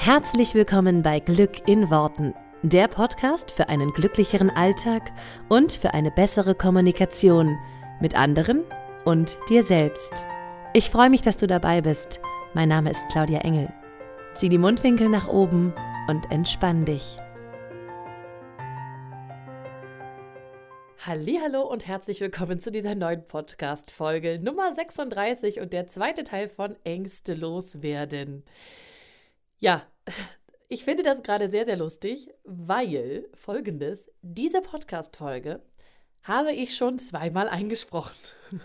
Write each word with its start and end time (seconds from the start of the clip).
Herzlich 0.00 0.54
willkommen 0.54 1.02
bei 1.02 1.18
Glück 1.18 1.68
in 1.68 1.90
Worten, 1.90 2.32
der 2.62 2.86
Podcast 2.86 3.50
für 3.50 3.68
einen 3.68 3.92
glücklicheren 3.92 4.48
Alltag 4.48 5.10
und 5.48 5.72
für 5.72 5.92
eine 5.92 6.12
bessere 6.12 6.54
Kommunikation 6.54 7.58
mit 8.00 8.14
anderen 8.16 8.62
und 9.04 9.36
dir 9.50 9.64
selbst. 9.64 10.24
Ich 10.72 10.88
freue 10.88 11.10
mich, 11.10 11.22
dass 11.22 11.36
du 11.36 11.48
dabei 11.48 11.80
bist. 11.80 12.20
Mein 12.54 12.68
Name 12.68 12.92
ist 12.92 13.04
Claudia 13.10 13.40
Engel. 13.40 13.72
Zieh 14.34 14.48
die 14.48 14.56
Mundwinkel 14.56 15.08
nach 15.08 15.26
oben 15.26 15.74
und 16.06 16.30
entspann 16.30 16.84
dich. 16.84 17.18
Hallo 21.04 21.62
und 21.62 21.88
herzlich 21.88 22.20
willkommen 22.20 22.60
zu 22.60 22.70
dieser 22.70 22.94
neuen 22.94 23.26
Podcast 23.26 23.90
Folge 23.90 24.38
Nummer 24.40 24.72
36 24.72 25.60
und 25.60 25.72
der 25.72 25.88
zweite 25.88 26.22
Teil 26.22 26.48
von 26.48 26.76
Ängste 26.84 27.34
loswerden. 27.34 28.44
Ja, 29.58 29.82
ich 30.68 30.84
finde 30.84 31.02
das 31.02 31.22
gerade 31.22 31.48
sehr, 31.48 31.64
sehr 31.64 31.76
lustig, 31.76 32.28
weil 32.44 33.28
folgendes, 33.34 34.10
diese 34.22 34.60
Podcast-Folge 34.60 35.62
habe 36.22 36.52
ich 36.52 36.76
schon 36.76 36.98
zweimal 36.98 37.48
eingesprochen. 37.48 38.16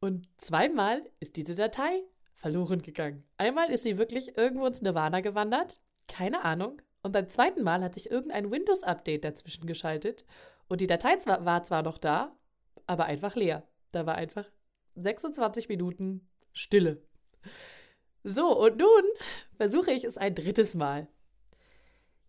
Und 0.00 0.28
zweimal 0.36 1.02
ist 1.18 1.36
diese 1.36 1.54
Datei 1.54 2.02
verloren 2.34 2.82
gegangen. 2.82 3.24
Einmal 3.38 3.70
ist 3.70 3.84
sie 3.84 3.96
wirklich 3.96 4.36
irgendwo 4.36 4.66
ins 4.66 4.82
Nirvana 4.82 5.20
gewandert, 5.20 5.80
keine 6.06 6.44
Ahnung. 6.44 6.80
Und 7.02 7.12
beim 7.12 7.28
zweiten 7.28 7.62
Mal 7.62 7.82
hat 7.82 7.94
sich 7.94 8.10
irgendein 8.10 8.50
Windows-Update 8.50 9.24
dazwischen 9.24 9.66
geschaltet 9.66 10.24
und 10.68 10.80
die 10.80 10.86
Datei 10.86 11.16
zwar, 11.16 11.44
war 11.44 11.62
zwar 11.64 11.82
noch 11.82 11.98
da, 11.98 12.36
aber 12.86 13.06
einfach 13.06 13.34
leer. 13.34 13.66
Da 13.92 14.06
war 14.06 14.14
einfach 14.14 14.46
26 14.94 15.68
Minuten 15.68 16.28
Stille. 16.52 17.02
So, 18.24 18.58
und 18.58 18.78
nun 18.78 19.04
versuche 19.56 19.92
ich 19.92 20.04
es 20.04 20.16
ein 20.16 20.34
drittes 20.34 20.74
Mal. 20.74 21.06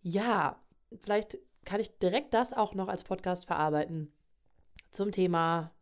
Ja, 0.02 0.60
vielleicht 1.02 1.38
kann 1.64 1.80
ich 1.80 1.98
direkt 1.98 2.34
das 2.34 2.52
auch 2.52 2.74
noch 2.74 2.88
als 2.88 3.02
Podcast 3.02 3.46
verarbeiten 3.46 4.12
zum 4.92 5.10
Thema 5.10 5.72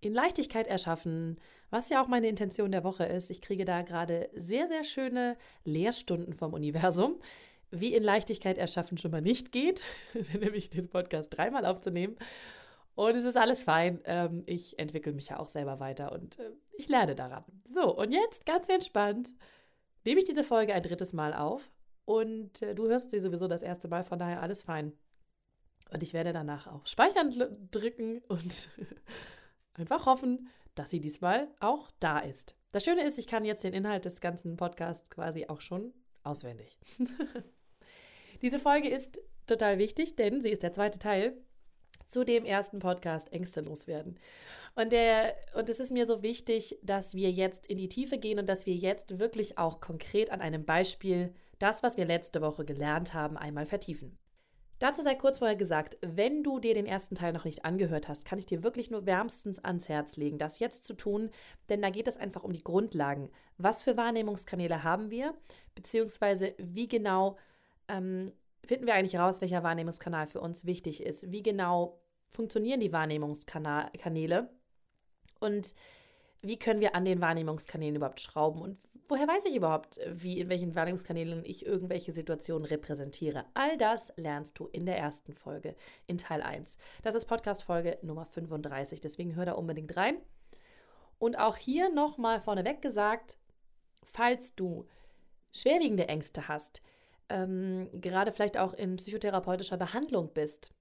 in 0.00 0.12
Leichtigkeit 0.12 0.66
erschaffen, 0.66 1.40
was 1.70 1.88
ja 1.88 2.02
auch 2.02 2.08
meine 2.08 2.28
Intention 2.28 2.70
der 2.70 2.84
Woche 2.84 3.04
ist. 3.04 3.30
Ich 3.30 3.40
kriege 3.40 3.64
da 3.64 3.82
gerade 3.82 4.28
sehr, 4.34 4.68
sehr 4.68 4.84
schöne 4.84 5.38
Lehrstunden 5.64 6.34
vom 6.34 6.52
Universum, 6.52 7.20
wie 7.70 7.94
in 7.94 8.02
Leichtigkeit 8.02 8.58
erschaffen 8.58 8.98
schon 8.98 9.10
mal 9.10 9.22
nicht 9.22 9.52
geht, 9.52 9.84
nämlich 10.34 10.68
den 10.68 10.90
Podcast 10.90 11.36
dreimal 11.36 11.64
aufzunehmen. 11.64 12.16
Und 12.94 13.16
es 13.16 13.24
ist 13.24 13.38
alles 13.38 13.62
fein. 13.62 14.00
Ähm, 14.04 14.42
ich 14.44 14.78
entwickle 14.78 15.12
mich 15.12 15.28
ja 15.28 15.38
auch 15.38 15.48
selber 15.48 15.80
weiter 15.80 16.12
und 16.12 16.38
äh, 16.38 16.50
ich 16.76 16.90
lerne 16.90 17.14
daran. 17.14 17.44
So, 17.66 17.96
und 17.96 18.12
jetzt 18.12 18.44
ganz 18.44 18.68
entspannt 18.68 19.30
nehme 20.04 20.20
ich 20.20 20.24
diese 20.24 20.44
Folge 20.44 20.74
ein 20.74 20.82
drittes 20.82 21.12
Mal 21.12 21.34
auf 21.34 21.70
und 22.04 22.62
äh, 22.62 22.74
du 22.74 22.88
hörst 22.88 23.10
sie 23.10 23.20
sowieso 23.20 23.48
das 23.48 23.62
erste 23.62 23.88
Mal, 23.88 24.04
von 24.04 24.18
daher 24.18 24.42
alles 24.42 24.62
fein. 24.62 24.92
Und 25.90 26.02
ich 26.02 26.14
werde 26.14 26.32
danach 26.32 26.66
auf 26.66 26.86
Speichern 26.86 27.32
drücken 27.70 28.22
und 28.28 28.70
einfach 29.74 30.06
hoffen, 30.06 30.48
dass 30.74 30.90
sie 30.90 31.00
diesmal 31.00 31.48
auch 31.60 31.90
da 32.00 32.18
ist. 32.18 32.56
Das 32.72 32.84
Schöne 32.84 33.04
ist, 33.04 33.18
ich 33.18 33.26
kann 33.26 33.44
jetzt 33.44 33.64
den 33.64 33.74
Inhalt 33.74 34.06
des 34.06 34.20
ganzen 34.20 34.56
Podcasts 34.56 35.10
quasi 35.10 35.46
auch 35.48 35.60
schon 35.60 35.92
auswendig. 36.22 36.78
Diese 38.42 38.58
Folge 38.58 38.88
ist 38.88 39.20
total 39.46 39.78
wichtig, 39.78 40.16
denn 40.16 40.40
sie 40.40 40.50
ist 40.50 40.62
der 40.62 40.72
zweite 40.72 40.98
Teil 40.98 41.36
zu 42.06 42.24
dem 42.24 42.44
ersten 42.44 42.78
Podcast 42.78 43.32
Ängste 43.32 43.60
loswerden. 43.60 44.18
Und, 44.74 44.92
der, 44.92 45.34
und 45.54 45.68
es 45.68 45.80
ist 45.80 45.92
mir 45.92 46.06
so 46.06 46.22
wichtig, 46.22 46.78
dass 46.82 47.14
wir 47.14 47.30
jetzt 47.30 47.66
in 47.66 47.76
die 47.76 47.88
Tiefe 47.88 48.18
gehen 48.18 48.38
und 48.38 48.48
dass 48.48 48.66
wir 48.66 48.74
jetzt 48.74 49.18
wirklich 49.18 49.58
auch 49.58 49.80
konkret 49.80 50.30
an 50.30 50.40
einem 50.40 50.64
Beispiel 50.64 51.34
das, 51.58 51.82
was 51.82 51.96
wir 51.96 52.06
letzte 52.06 52.40
Woche 52.40 52.64
gelernt 52.64 53.12
haben, 53.12 53.36
einmal 53.36 53.66
vertiefen. 53.66 54.18
Dazu 54.78 55.00
sei 55.00 55.14
kurz 55.14 55.38
vorher 55.38 55.54
gesagt, 55.54 55.96
wenn 56.00 56.42
du 56.42 56.58
dir 56.58 56.74
den 56.74 56.86
ersten 56.86 57.14
Teil 57.14 57.32
noch 57.32 57.44
nicht 57.44 57.64
angehört 57.64 58.08
hast, 58.08 58.24
kann 58.24 58.40
ich 58.40 58.46
dir 58.46 58.64
wirklich 58.64 58.90
nur 58.90 59.06
wärmstens 59.06 59.62
ans 59.62 59.88
Herz 59.88 60.16
legen, 60.16 60.38
das 60.38 60.58
jetzt 60.58 60.82
zu 60.82 60.94
tun, 60.94 61.30
denn 61.68 61.80
da 61.80 61.90
geht 61.90 62.08
es 62.08 62.16
einfach 62.16 62.42
um 62.42 62.52
die 62.52 62.64
Grundlagen. 62.64 63.30
Was 63.58 63.82
für 63.82 63.96
Wahrnehmungskanäle 63.96 64.82
haben 64.82 65.10
wir, 65.10 65.34
beziehungsweise 65.76 66.54
wie 66.58 66.88
genau 66.88 67.36
ähm, 67.86 68.32
finden 68.66 68.86
wir 68.86 68.94
eigentlich 68.94 69.20
raus, 69.20 69.40
welcher 69.40 69.62
Wahrnehmungskanal 69.62 70.26
für 70.26 70.40
uns 70.40 70.64
wichtig 70.64 71.04
ist? 71.04 71.30
Wie 71.30 71.44
genau 71.44 72.00
funktionieren 72.30 72.80
die 72.80 72.92
Wahrnehmungskanäle? 72.92 74.50
Und 75.42 75.74
wie 76.40 76.58
können 76.58 76.80
wir 76.80 76.94
an 76.94 77.04
den 77.04 77.20
Wahrnehmungskanälen 77.20 77.96
überhaupt 77.96 78.20
schrauben? 78.20 78.62
Und 78.62 78.78
woher 79.08 79.28
weiß 79.28 79.44
ich 79.46 79.54
überhaupt, 79.54 80.00
wie 80.06 80.40
in 80.40 80.48
welchen 80.48 80.74
Wahrnehmungskanälen 80.74 81.44
ich 81.44 81.66
irgendwelche 81.66 82.12
Situationen 82.12 82.64
repräsentiere? 82.64 83.44
All 83.54 83.76
das 83.76 84.12
lernst 84.16 84.58
du 84.58 84.66
in 84.68 84.86
der 84.86 84.98
ersten 84.98 85.32
Folge, 85.34 85.74
in 86.06 86.18
Teil 86.18 86.42
1. 86.42 86.78
Das 87.02 87.14
ist 87.14 87.26
Podcast-Folge 87.26 87.98
Nummer 88.02 88.26
35. 88.26 89.00
Deswegen 89.00 89.36
hör 89.36 89.44
da 89.44 89.52
unbedingt 89.52 89.96
rein. 89.96 90.16
Und 91.18 91.38
auch 91.38 91.56
hier 91.56 91.92
nochmal 91.92 92.40
vorneweg 92.40 92.82
gesagt, 92.82 93.36
falls 94.02 94.54
du 94.56 94.86
schwerwiegende 95.52 96.08
Ängste 96.08 96.48
hast, 96.48 96.82
ähm, 97.28 97.88
gerade 97.92 98.32
vielleicht 98.32 98.58
auch 98.58 98.74
in 98.74 98.96
psychotherapeutischer 98.96 99.76
Behandlung 99.76 100.32
bist, 100.34 100.72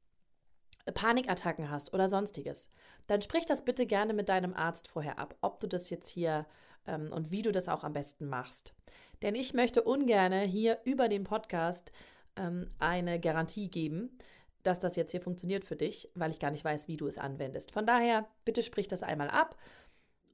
Panikattacken 0.91 1.69
hast 1.69 1.93
oder 1.93 2.07
sonstiges, 2.07 2.69
dann 3.07 3.21
sprich 3.21 3.45
das 3.45 3.63
bitte 3.63 3.85
gerne 3.85 4.13
mit 4.13 4.29
deinem 4.29 4.53
Arzt 4.53 4.87
vorher 4.87 5.19
ab, 5.19 5.35
ob 5.41 5.59
du 5.59 5.67
das 5.67 5.89
jetzt 5.89 6.09
hier 6.09 6.45
ähm, 6.87 7.11
und 7.11 7.31
wie 7.31 7.41
du 7.41 7.51
das 7.51 7.69
auch 7.69 7.83
am 7.83 7.93
besten 7.93 8.27
machst. 8.27 8.73
Denn 9.21 9.35
ich 9.35 9.53
möchte 9.53 9.83
ungern 9.83 10.33
hier 10.47 10.79
über 10.83 11.07
den 11.07 11.23
Podcast 11.23 11.91
ähm, 12.35 12.67
eine 12.79 13.19
Garantie 13.19 13.69
geben, 13.69 14.17
dass 14.63 14.79
das 14.79 14.95
jetzt 14.95 15.11
hier 15.11 15.21
funktioniert 15.21 15.65
für 15.65 15.75
dich, 15.75 16.09
weil 16.13 16.31
ich 16.31 16.39
gar 16.39 16.51
nicht 16.51 16.63
weiß, 16.63 16.87
wie 16.87 16.97
du 16.97 17.07
es 17.07 17.17
anwendest. 17.17 17.71
Von 17.71 17.85
daher, 17.85 18.27
bitte 18.45 18.63
sprich 18.63 18.87
das 18.87 19.03
einmal 19.03 19.29
ab. 19.29 19.57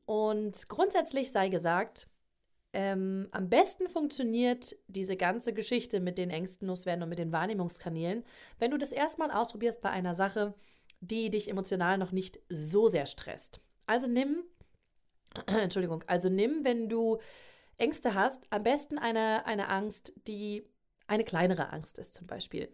Und 0.06 0.70
grundsätzlich 0.70 1.32
sei 1.32 1.50
gesagt, 1.50 2.08
ähm, 2.78 3.28
am 3.32 3.50
besten 3.50 3.88
funktioniert 3.88 4.76
diese 4.86 5.18
ganze 5.18 5.52
Geschichte 5.52 6.00
mit 6.00 6.20
den 6.20 6.30
Ängsten 6.30 6.68
loswerden 6.68 7.02
und 7.02 7.10
mit 7.10 7.18
den 7.18 7.32
Wahrnehmungskanälen, 7.32 8.24
wenn 8.60 8.70
du 8.70 8.78
das 8.78 8.92
erstmal 8.92 9.32
ausprobierst 9.32 9.82
bei 9.82 9.90
einer 9.90 10.14
Sache, 10.14 10.54
die 11.00 11.32
dich 11.32 11.50
emotional 11.50 11.98
noch 11.98 12.12
nicht 12.12 12.40
so 12.50 12.88
sehr 12.88 13.08
stresst. 13.08 13.62
Also 13.88 14.08
nimm, 14.08 14.44
Entschuldigung, 15.48 16.04
also 16.06 16.30
nimm, 16.30 16.64
wenn 16.64 16.88
du 16.88 17.18
Ängste 17.78 18.14
hast, 18.14 18.44
am 18.52 18.62
besten 18.62 19.00
eine, 19.00 19.48
eine 19.48 19.70
Angst, 19.70 20.14
die 20.28 20.64
eine 21.08 21.24
kleinere 21.24 21.74
Angst 21.74 21.98
ist 21.98 22.14
zum 22.14 22.28
Beispiel. 22.28 22.72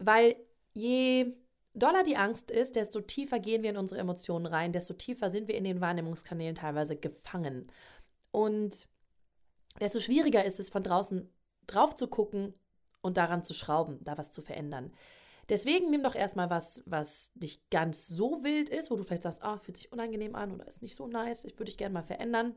Weil 0.00 0.34
je 0.72 1.32
doller 1.74 2.02
die 2.02 2.16
Angst 2.16 2.50
ist, 2.50 2.74
desto 2.74 3.02
tiefer 3.02 3.38
gehen 3.38 3.62
wir 3.62 3.70
in 3.70 3.76
unsere 3.76 4.00
Emotionen 4.00 4.46
rein, 4.46 4.72
desto 4.72 4.94
tiefer 4.94 5.30
sind 5.30 5.46
wir 5.46 5.54
in 5.54 5.62
den 5.62 5.80
Wahrnehmungskanälen 5.80 6.56
teilweise 6.56 6.96
gefangen. 6.96 7.70
Und 8.32 8.88
desto 9.80 10.00
schwieriger 10.00 10.44
ist 10.44 10.60
es, 10.60 10.68
von 10.68 10.82
draußen 10.82 11.28
drauf 11.66 11.94
zu 11.94 12.08
gucken 12.08 12.54
und 13.02 13.16
daran 13.16 13.44
zu 13.44 13.54
schrauben, 13.54 13.98
da 14.04 14.18
was 14.18 14.30
zu 14.30 14.42
verändern. 14.42 14.92
Deswegen 15.48 15.90
nimm 15.90 16.02
doch 16.02 16.16
erstmal 16.16 16.50
was, 16.50 16.82
was 16.86 17.32
nicht 17.36 17.70
ganz 17.70 18.08
so 18.08 18.42
wild 18.42 18.68
ist, 18.68 18.90
wo 18.90 18.96
du 18.96 19.04
vielleicht 19.04 19.22
sagst, 19.22 19.42
ah, 19.42 19.58
fühlt 19.58 19.76
sich 19.76 19.92
unangenehm 19.92 20.34
an 20.34 20.52
oder 20.52 20.66
ist 20.66 20.82
nicht 20.82 20.96
so 20.96 21.06
nice, 21.06 21.44
ich 21.44 21.54
würde 21.54 21.66
dich 21.66 21.76
gerne 21.76 21.92
mal 21.92 22.02
verändern. 22.02 22.56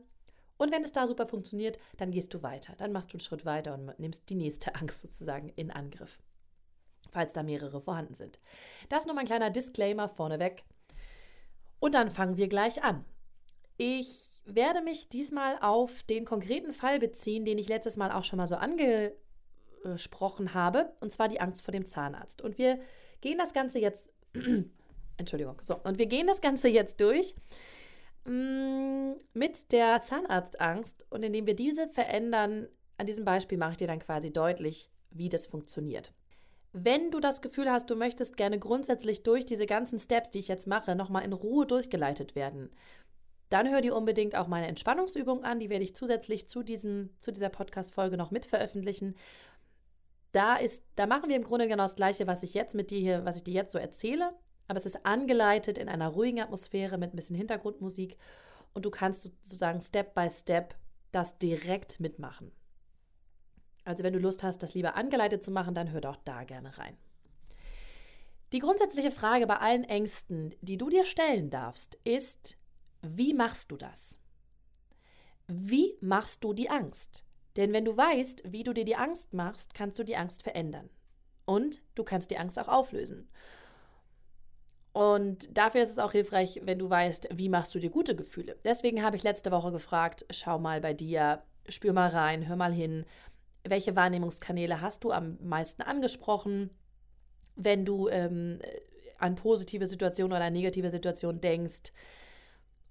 Und 0.58 0.72
wenn 0.72 0.84
es 0.84 0.92
da 0.92 1.06
super 1.06 1.26
funktioniert, 1.26 1.78
dann 1.96 2.10
gehst 2.10 2.34
du 2.34 2.42
weiter. 2.42 2.74
Dann 2.76 2.92
machst 2.92 3.10
du 3.10 3.14
einen 3.14 3.20
Schritt 3.20 3.46
weiter 3.46 3.72
und 3.74 3.98
nimmst 3.98 4.28
die 4.28 4.34
nächste 4.34 4.74
Angst 4.80 5.00
sozusagen 5.00 5.48
in 5.50 5.70
Angriff, 5.70 6.18
falls 7.10 7.32
da 7.32 7.42
mehrere 7.42 7.80
vorhanden 7.80 8.14
sind. 8.14 8.40
Das 8.88 9.06
nur 9.06 9.14
mein 9.14 9.24
kleiner 9.26 9.50
Disclaimer 9.50 10.08
vorneweg. 10.08 10.64
Und 11.78 11.94
dann 11.94 12.10
fangen 12.10 12.36
wir 12.36 12.48
gleich 12.48 12.82
an. 12.82 13.04
Ich 13.78 14.29
werde 14.44 14.82
mich 14.82 15.08
diesmal 15.08 15.58
auf 15.60 16.02
den 16.04 16.24
konkreten 16.24 16.72
Fall 16.72 16.98
beziehen, 16.98 17.44
den 17.44 17.58
ich 17.58 17.68
letztes 17.68 17.96
Mal 17.96 18.12
auch 18.12 18.24
schon 18.24 18.38
mal 18.38 18.46
so 18.46 18.56
angesprochen 18.56 20.54
habe, 20.54 20.92
und 21.00 21.10
zwar 21.10 21.28
die 21.28 21.40
Angst 21.40 21.62
vor 21.62 21.72
dem 21.72 21.84
Zahnarzt. 21.84 22.42
Und 22.42 22.58
wir 22.58 22.80
gehen 23.20 23.38
das 23.38 23.52
Ganze 23.52 23.78
jetzt, 23.78 24.10
Entschuldigung, 25.16 25.56
so, 25.62 25.76
und 25.76 25.98
wir 25.98 26.06
gehen 26.06 26.26
das 26.26 26.40
Ganze 26.40 26.68
jetzt 26.68 27.00
durch 27.00 27.34
mm, 28.24 29.12
mit 29.34 29.72
der 29.72 30.00
Zahnarztangst 30.00 31.06
und 31.10 31.22
indem 31.22 31.46
wir 31.46 31.54
diese 31.54 31.88
verändern, 31.88 32.68
an 32.96 33.06
diesem 33.06 33.24
Beispiel 33.24 33.58
mache 33.58 33.72
ich 33.72 33.78
dir 33.78 33.88
dann 33.88 33.98
quasi 33.98 34.32
deutlich, 34.32 34.90
wie 35.10 35.28
das 35.28 35.46
funktioniert. 35.46 36.12
Wenn 36.72 37.10
du 37.10 37.18
das 37.18 37.42
Gefühl 37.42 37.68
hast, 37.68 37.90
du 37.90 37.96
möchtest 37.96 38.36
gerne 38.36 38.58
grundsätzlich 38.58 39.24
durch 39.24 39.44
diese 39.44 39.66
ganzen 39.66 39.98
Steps, 39.98 40.30
die 40.30 40.38
ich 40.38 40.46
jetzt 40.46 40.68
mache, 40.68 40.94
nochmal 40.94 41.24
in 41.24 41.32
Ruhe 41.32 41.66
durchgeleitet 41.66 42.36
werden 42.36 42.70
dann 43.50 43.68
hör 43.68 43.80
dir 43.80 43.94
unbedingt 43.94 44.36
auch 44.36 44.46
meine 44.46 44.68
Entspannungsübung 44.68 45.44
an. 45.44 45.58
Die 45.58 45.68
werde 45.68 45.84
ich 45.84 45.94
zusätzlich 45.94 46.48
zu, 46.48 46.62
diesem, 46.62 47.10
zu 47.20 47.32
dieser 47.32 47.48
Podcast-Folge 47.48 48.16
noch 48.16 48.30
mit 48.30 48.46
veröffentlichen. 48.46 49.16
Da, 50.32 50.56
ist, 50.56 50.84
da 50.94 51.06
machen 51.06 51.28
wir 51.28 51.36
im 51.36 51.42
Grunde 51.42 51.66
genau 51.66 51.82
das 51.82 51.96
Gleiche, 51.96 52.28
was 52.28 52.44
ich 52.44 52.54
jetzt 52.54 52.74
mit 52.74 52.90
dir 52.90 53.00
hier, 53.00 53.24
was 53.24 53.36
ich 53.36 53.44
dir 53.44 53.54
jetzt 53.54 53.72
so 53.72 53.78
erzähle. 53.78 54.32
Aber 54.68 54.76
es 54.76 54.86
ist 54.86 55.04
angeleitet 55.04 55.78
in 55.78 55.88
einer 55.88 56.08
ruhigen 56.08 56.40
Atmosphäre 56.40 56.96
mit 56.96 57.12
ein 57.12 57.16
bisschen 57.16 57.36
Hintergrundmusik. 57.36 58.16
Und 58.72 58.84
du 58.84 58.90
kannst 58.90 59.22
sozusagen 59.22 59.80
Step 59.80 60.14
by 60.14 60.30
Step 60.30 60.76
das 61.10 61.36
direkt 61.38 61.98
mitmachen. 61.98 62.52
Also 63.84 64.04
wenn 64.04 64.12
du 64.12 64.20
Lust 64.20 64.44
hast, 64.44 64.62
das 64.62 64.74
lieber 64.74 64.94
angeleitet 64.94 65.42
zu 65.42 65.50
machen, 65.50 65.74
dann 65.74 65.90
hör 65.90 66.00
doch 66.00 66.16
da 66.24 66.44
gerne 66.44 66.78
rein. 66.78 66.96
Die 68.52 68.60
grundsätzliche 68.60 69.10
Frage 69.10 69.46
bei 69.48 69.56
allen 69.56 69.84
Ängsten, 69.84 70.54
die 70.60 70.76
du 70.76 70.88
dir 70.88 71.04
stellen 71.04 71.50
darfst, 71.50 71.98
ist, 72.04 72.56
wie 73.02 73.34
machst 73.34 73.70
du 73.70 73.76
das? 73.76 74.18
Wie 75.46 75.96
machst 76.00 76.44
du 76.44 76.52
die 76.52 76.70
Angst? 76.70 77.24
Denn 77.56 77.72
wenn 77.72 77.84
du 77.84 77.96
weißt, 77.96 78.52
wie 78.52 78.62
du 78.62 78.72
dir 78.72 78.84
die 78.84 78.96
Angst 78.96 79.34
machst, 79.34 79.74
kannst 79.74 79.98
du 79.98 80.04
die 80.04 80.16
Angst 80.16 80.42
verändern. 80.42 80.88
Und 81.44 81.82
du 81.94 82.04
kannst 82.04 82.30
die 82.30 82.38
Angst 82.38 82.58
auch 82.58 82.68
auflösen. 82.68 83.28
Und 84.92 85.56
dafür 85.56 85.82
ist 85.82 85.90
es 85.90 85.98
auch 85.98 86.12
hilfreich, 86.12 86.60
wenn 86.64 86.78
du 86.78 86.88
weißt, 86.88 87.28
wie 87.32 87.48
machst 87.48 87.74
du 87.74 87.78
dir 87.78 87.90
gute 87.90 88.14
Gefühle. 88.14 88.56
Deswegen 88.64 89.02
habe 89.02 89.16
ich 89.16 89.22
letzte 89.22 89.50
Woche 89.50 89.72
gefragt, 89.72 90.24
schau 90.30 90.58
mal 90.58 90.80
bei 90.80 90.94
dir, 90.94 91.42
spür 91.68 91.92
mal 91.92 92.10
rein, 92.10 92.46
hör 92.48 92.56
mal 92.56 92.72
hin, 92.72 93.04
welche 93.64 93.96
Wahrnehmungskanäle 93.96 94.80
hast 94.80 95.04
du 95.04 95.12
am 95.12 95.38
meisten 95.40 95.82
angesprochen? 95.82 96.70
wenn 97.62 97.84
du 97.84 98.08
ähm, 98.08 98.58
an 99.18 99.34
positive 99.34 99.86
Situationen 99.86 100.32
oder 100.36 100.50
negative 100.50 100.90
Situationen 100.90 101.40
denkst. 101.40 101.92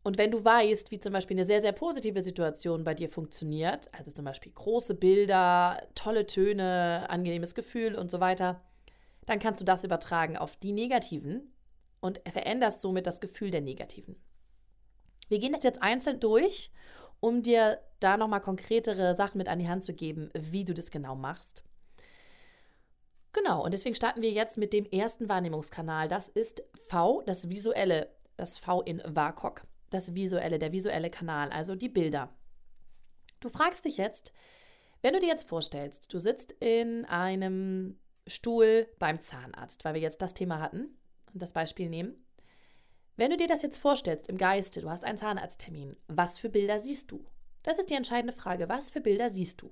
Und 0.10 0.18
wenn 0.18 0.32
du 0.32 0.44
weißt, 0.44 0.90
wie 0.90 1.00
zum 1.00 1.14
Beispiel 1.14 1.38
eine 1.38 1.46
sehr, 1.46 1.62
sehr 1.62 1.72
positive 1.72 2.24
Situation 2.24 2.84
bei 2.84 2.96
dir 2.96 3.10
funktioniert, 3.10 3.94
also 3.94 4.10
zum 4.10 4.26
Beispiel 4.26 4.52
große 4.52 4.96
Bilder, 4.96 5.84
tolle 5.94 6.26
Töne, 6.26 7.06
angenehmes 7.08 7.54
Gefühl 7.54 7.94
und 7.94 8.10
so 8.10 8.20
weiter, 8.20 8.60
dann 9.28 9.38
kannst 9.38 9.62
du 9.62 9.66
das 9.66 9.84
übertragen 9.84 10.36
auf 10.36 10.58
die 10.58 10.72
negativen 10.72 11.54
und 12.00 12.22
veränderst 12.28 12.82
somit 12.82 13.06
das 13.06 13.22
Gefühl 13.22 13.52
der 13.52 13.62
negativen. 13.62 14.16
Wir 15.28 15.38
gehen 15.38 15.54
das 15.54 15.62
jetzt 15.62 15.84
einzeln 15.84 16.20
durch, 16.20 16.72
um 17.20 17.44
dir 17.44 17.80
da 18.00 18.18
nochmal 18.18 18.42
konkretere 18.42 19.14
Sachen 19.14 19.38
mit 19.38 19.48
an 19.48 19.60
die 19.60 19.70
Hand 19.70 19.84
zu 19.84 19.94
geben, 19.94 20.32
wie 20.34 20.66
du 20.66 20.74
das 20.74 20.90
genau 20.90 21.14
machst. 21.14 21.64
Genau, 23.32 23.64
und 23.64 23.76
deswegen 23.76 23.94
starten 23.94 24.24
wir 24.24 24.32
jetzt 24.32 24.58
mit 24.58 24.74
dem 24.74 24.86
ersten 24.86 25.30
Wahrnehmungskanal. 25.30 26.08
Das 26.08 26.30
ist 26.30 26.64
V, 26.88 27.22
das 27.28 27.48
visuelle, 27.48 28.10
das 28.38 28.58
V 28.58 28.82
in 28.82 29.04
WAKOK, 29.06 29.68
das 29.90 30.16
visuelle, 30.16 30.60
der 30.60 30.72
visuelle 30.72 31.10
Kanal, 31.10 31.50
also 31.52 31.76
die 31.76 31.90
Bilder. 31.90 32.34
Du 33.40 33.50
fragst 33.50 33.86
dich 33.86 33.98
jetzt, 33.98 34.34
wenn 35.02 35.14
du 35.14 35.20
dir 35.20 35.30
jetzt 35.30 35.48
vorstellst, 35.48 36.14
du 36.14 36.20
sitzt 36.20 36.52
in 36.60 37.06
einem 37.06 37.98
Stuhl 38.28 38.88
beim 39.00 39.22
Zahnarzt, 39.22 39.86
weil 39.86 39.94
wir 39.94 40.02
jetzt 40.02 40.22
das 40.22 40.34
Thema 40.34 40.60
hatten 40.60 40.98
und 41.34 41.42
das 41.42 41.54
Beispiel 41.54 41.90
nehmen. 41.90 42.26
Wenn 43.16 43.32
du 43.32 43.38
dir 43.38 43.48
das 43.48 43.62
jetzt 43.62 43.78
vorstellst 43.78 44.30
im 44.30 44.38
Geiste, 44.38 44.82
du 44.82 44.90
hast 44.90 45.04
einen 45.04 45.18
Zahnarzttermin, 45.18 45.96
was 46.08 46.38
für 46.38 46.50
Bilder 46.50 46.80
siehst 46.80 47.12
du? 47.12 47.26
Das 47.64 47.78
ist 47.78 47.90
die 47.90 47.96
entscheidende 47.96 48.34
Frage. 48.34 48.70
Was 48.70 48.92
für 48.92 49.02
Bilder 49.02 49.30
siehst 49.30 49.62
du? 49.62 49.72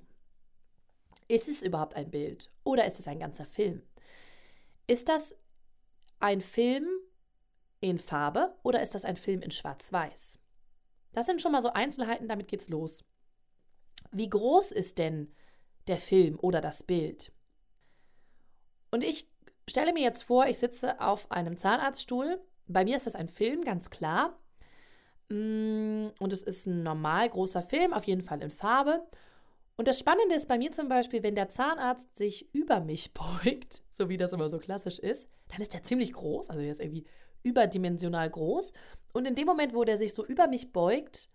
Ist 1.28 1.48
es 1.48 1.62
überhaupt 1.62 1.96
ein 1.96 2.10
Bild 2.10 2.52
oder 2.64 2.86
ist 2.86 3.00
es 3.00 3.08
ein 3.08 3.20
ganzer 3.20 3.46
Film? 3.46 3.82
Ist 4.88 5.10
das 5.10 5.36
ein 6.20 6.42
Film 6.42 6.88
in 7.80 8.00
Farbe 8.00 8.56
oder 8.64 8.82
ist 8.82 8.96
das 8.96 9.06
ein 9.06 9.16
Film 9.16 9.42
in 9.42 9.52
Schwarz-Weiß? 9.52 10.40
Das 11.14 11.26
sind 11.26 11.42
schon 11.42 11.52
mal 11.52 11.62
so 11.62 11.74
Einzelheiten, 11.74 12.28
damit 12.28 12.48
geht's 12.48 12.70
los. 12.70 13.04
Wie 14.12 14.30
groß 14.30 14.72
ist 14.72 14.98
denn 14.98 15.34
der 15.88 15.98
Film 15.98 16.38
oder 16.40 16.62
das 16.62 16.84
Bild? 16.84 17.32
Und 18.92 19.04
ich 19.04 19.30
stelle 19.70 19.94
mir 19.94 20.04
jetzt 20.04 20.24
vor, 20.24 20.48
ich 20.48 20.60
sitze 20.60 21.00
auf 21.02 21.32
einem 21.32 21.58
Zahnarztstuhl. 21.58 22.42
Bei 22.68 22.84
mir 22.84 22.96
ist 22.96 23.06
das 23.06 23.16
ein 23.16 23.28
Film, 23.28 23.64
ganz 23.64 23.90
klar. 23.90 24.40
Mm, 25.30 26.08
und 26.20 26.34
es 26.34 26.44
ist 26.44 26.68
ein 26.68 26.84
normal 26.84 27.30
großer 27.30 27.62
Film, 27.62 27.94
auf 27.94 28.06
jeden 28.06 28.22
Fall 28.22 28.42
in 28.42 28.52
Farbe. 28.52 29.06
Und 29.76 29.88
das 29.88 30.00
Spannende 30.00 30.36
ist 30.36 30.48
bei 30.48 30.58
mir 30.58 30.72
zum 30.72 30.90
Beispiel, 30.90 31.22
wenn 31.22 31.36
der 31.36 31.50
Zahnarzt 31.50 32.18
sich 32.18 32.54
über 32.54 32.80
mich 32.80 33.14
beugt, 33.44 33.84
so 33.92 34.10
wie 34.10 34.18
das 34.18 34.34
immer 34.34 34.50
so 34.50 34.58
klassisch 34.58 35.00
ist, 35.00 35.30
dann 35.50 35.62
ist 35.62 35.76
er 35.76 35.84
ziemlich 35.84 36.14
groß, 36.14 36.50
also 36.50 36.62
er 36.62 36.72
ist 36.72 36.82
irgendwie 36.82 37.06
überdimensional 37.48 38.30
groß. 38.30 38.74
Und 39.14 39.26
in 39.26 39.36
dem 39.36 39.46
Moment, 39.46 39.74
wo 39.74 39.84
der 39.84 39.98
sich 39.98 40.14
so 40.14 40.26
über 40.26 40.48
mich 40.48 40.74
beugt, 40.74 41.30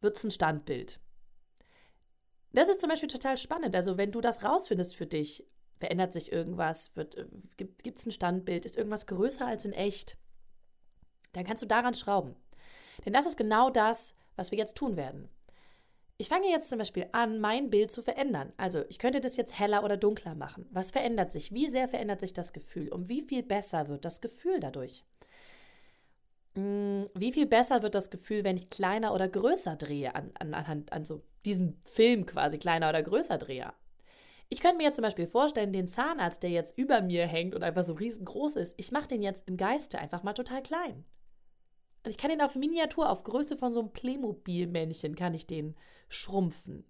wird 0.00 0.16
es 0.16 0.24
ein 0.24 0.30
Standbild. 0.30 1.00
Das 2.52 2.68
ist 2.68 2.80
zum 2.80 2.90
Beispiel 2.90 3.08
total 3.08 3.36
spannend. 3.36 3.74
Also 3.74 3.98
wenn 3.98 4.12
du 4.12 4.20
das 4.20 4.42
rausfindest 4.42 4.96
für 4.96 5.06
dich, 5.06 5.46
verändert 5.78 6.12
sich 6.12 6.32
irgendwas, 6.32 6.90
äh, 6.96 7.06
gibt 7.56 7.98
es 7.98 8.06
ein 8.06 8.12
Standbild, 8.12 8.64
ist 8.64 8.76
irgendwas 8.76 9.06
größer 9.06 9.46
als 9.46 9.64
in 9.64 9.72
echt, 9.72 10.16
dann 11.32 11.44
kannst 11.44 11.62
du 11.62 11.66
daran 11.66 11.94
schrauben. 11.94 12.34
Denn 13.04 13.12
das 13.12 13.26
ist 13.26 13.36
genau 13.36 13.70
das, 13.70 14.14
was 14.36 14.50
wir 14.50 14.58
jetzt 14.58 14.76
tun 14.76 14.96
werden. 14.96 15.28
Ich 16.20 16.28
fange 16.28 16.50
jetzt 16.50 16.68
zum 16.68 16.80
Beispiel 16.80 17.06
an, 17.12 17.38
mein 17.38 17.70
Bild 17.70 17.92
zu 17.92 18.02
verändern. 18.02 18.52
Also 18.56 18.84
ich 18.88 18.98
könnte 18.98 19.20
das 19.20 19.36
jetzt 19.36 19.56
heller 19.56 19.84
oder 19.84 19.96
dunkler 19.96 20.34
machen. 20.34 20.66
Was 20.72 20.90
verändert 20.90 21.30
sich? 21.30 21.52
Wie 21.52 21.68
sehr 21.68 21.86
verändert 21.86 22.20
sich 22.20 22.32
das 22.32 22.52
Gefühl? 22.52 22.88
Und 22.88 23.08
wie 23.08 23.22
viel 23.22 23.44
besser 23.44 23.86
wird 23.86 24.04
das 24.04 24.20
Gefühl 24.20 24.58
dadurch? 24.58 25.04
Hm, 26.58 27.08
wie 27.14 27.30
viel 27.30 27.46
besser 27.46 27.82
wird 27.82 27.94
das 27.94 28.10
Gefühl, 28.10 28.42
wenn 28.42 28.56
ich 28.56 28.68
kleiner 28.68 29.14
oder 29.14 29.28
größer 29.28 29.76
drehe, 29.76 30.16
an, 30.16 30.32
an, 30.40 30.54
an, 30.54 30.86
an 30.90 31.04
so 31.04 31.22
diesen 31.44 31.80
Film 31.84 32.26
quasi 32.26 32.58
kleiner 32.58 32.88
oder 32.88 33.00
größer 33.00 33.38
drehe? 33.38 33.72
Ich 34.48 34.58
könnte 34.60 34.78
mir 34.78 34.84
jetzt 34.84 34.96
zum 34.96 35.04
Beispiel 35.04 35.28
vorstellen, 35.28 35.72
den 35.72 35.86
Zahnarzt, 35.86 36.42
der 36.42 36.50
jetzt 36.50 36.76
über 36.76 37.00
mir 37.00 37.28
hängt 37.28 37.54
und 37.54 37.62
einfach 37.62 37.84
so 37.84 37.92
riesengroß 37.92 38.56
ist, 38.56 38.74
ich 38.76 38.90
mache 38.90 39.06
den 39.06 39.22
jetzt 39.22 39.46
im 39.46 39.56
Geiste 39.56 40.00
einfach 40.00 40.24
mal 40.24 40.32
total 40.32 40.60
klein. 40.60 41.04
Und 42.02 42.10
ich 42.10 42.18
kann 42.18 42.30
den 42.30 42.40
auf 42.40 42.56
Miniatur, 42.56 43.08
auf 43.08 43.22
Größe 43.22 43.56
von 43.56 43.72
so 43.72 43.78
einem 43.78 43.92
Playmobil-Männchen, 43.92 45.14
kann 45.14 45.34
ich 45.34 45.46
den 45.46 45.76
schrumpfen. 46.08 46.84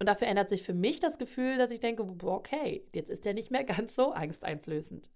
Und 0.00 0.08
dafür 0.08 0.26
ändert 0.26 0.48
sich 0.48 0.64
für 0.64 0.74
mich 0.74 0.98
das 0.98 1.18
Gefühl, 1.18 1.58
dass 1.58 1.70
ich 1.70 1.78
denke, 1.78 2.02
okay, 2.24 2.84
jetzt 2.92 3.10
ist 3.10 3.24
der 3.24 3.34
nicht 3.34 3.52
mehr 3.52 3.62
ganz 3.64 3.94
so 3.94 4.10
angsteinflößend. 4.10 5.10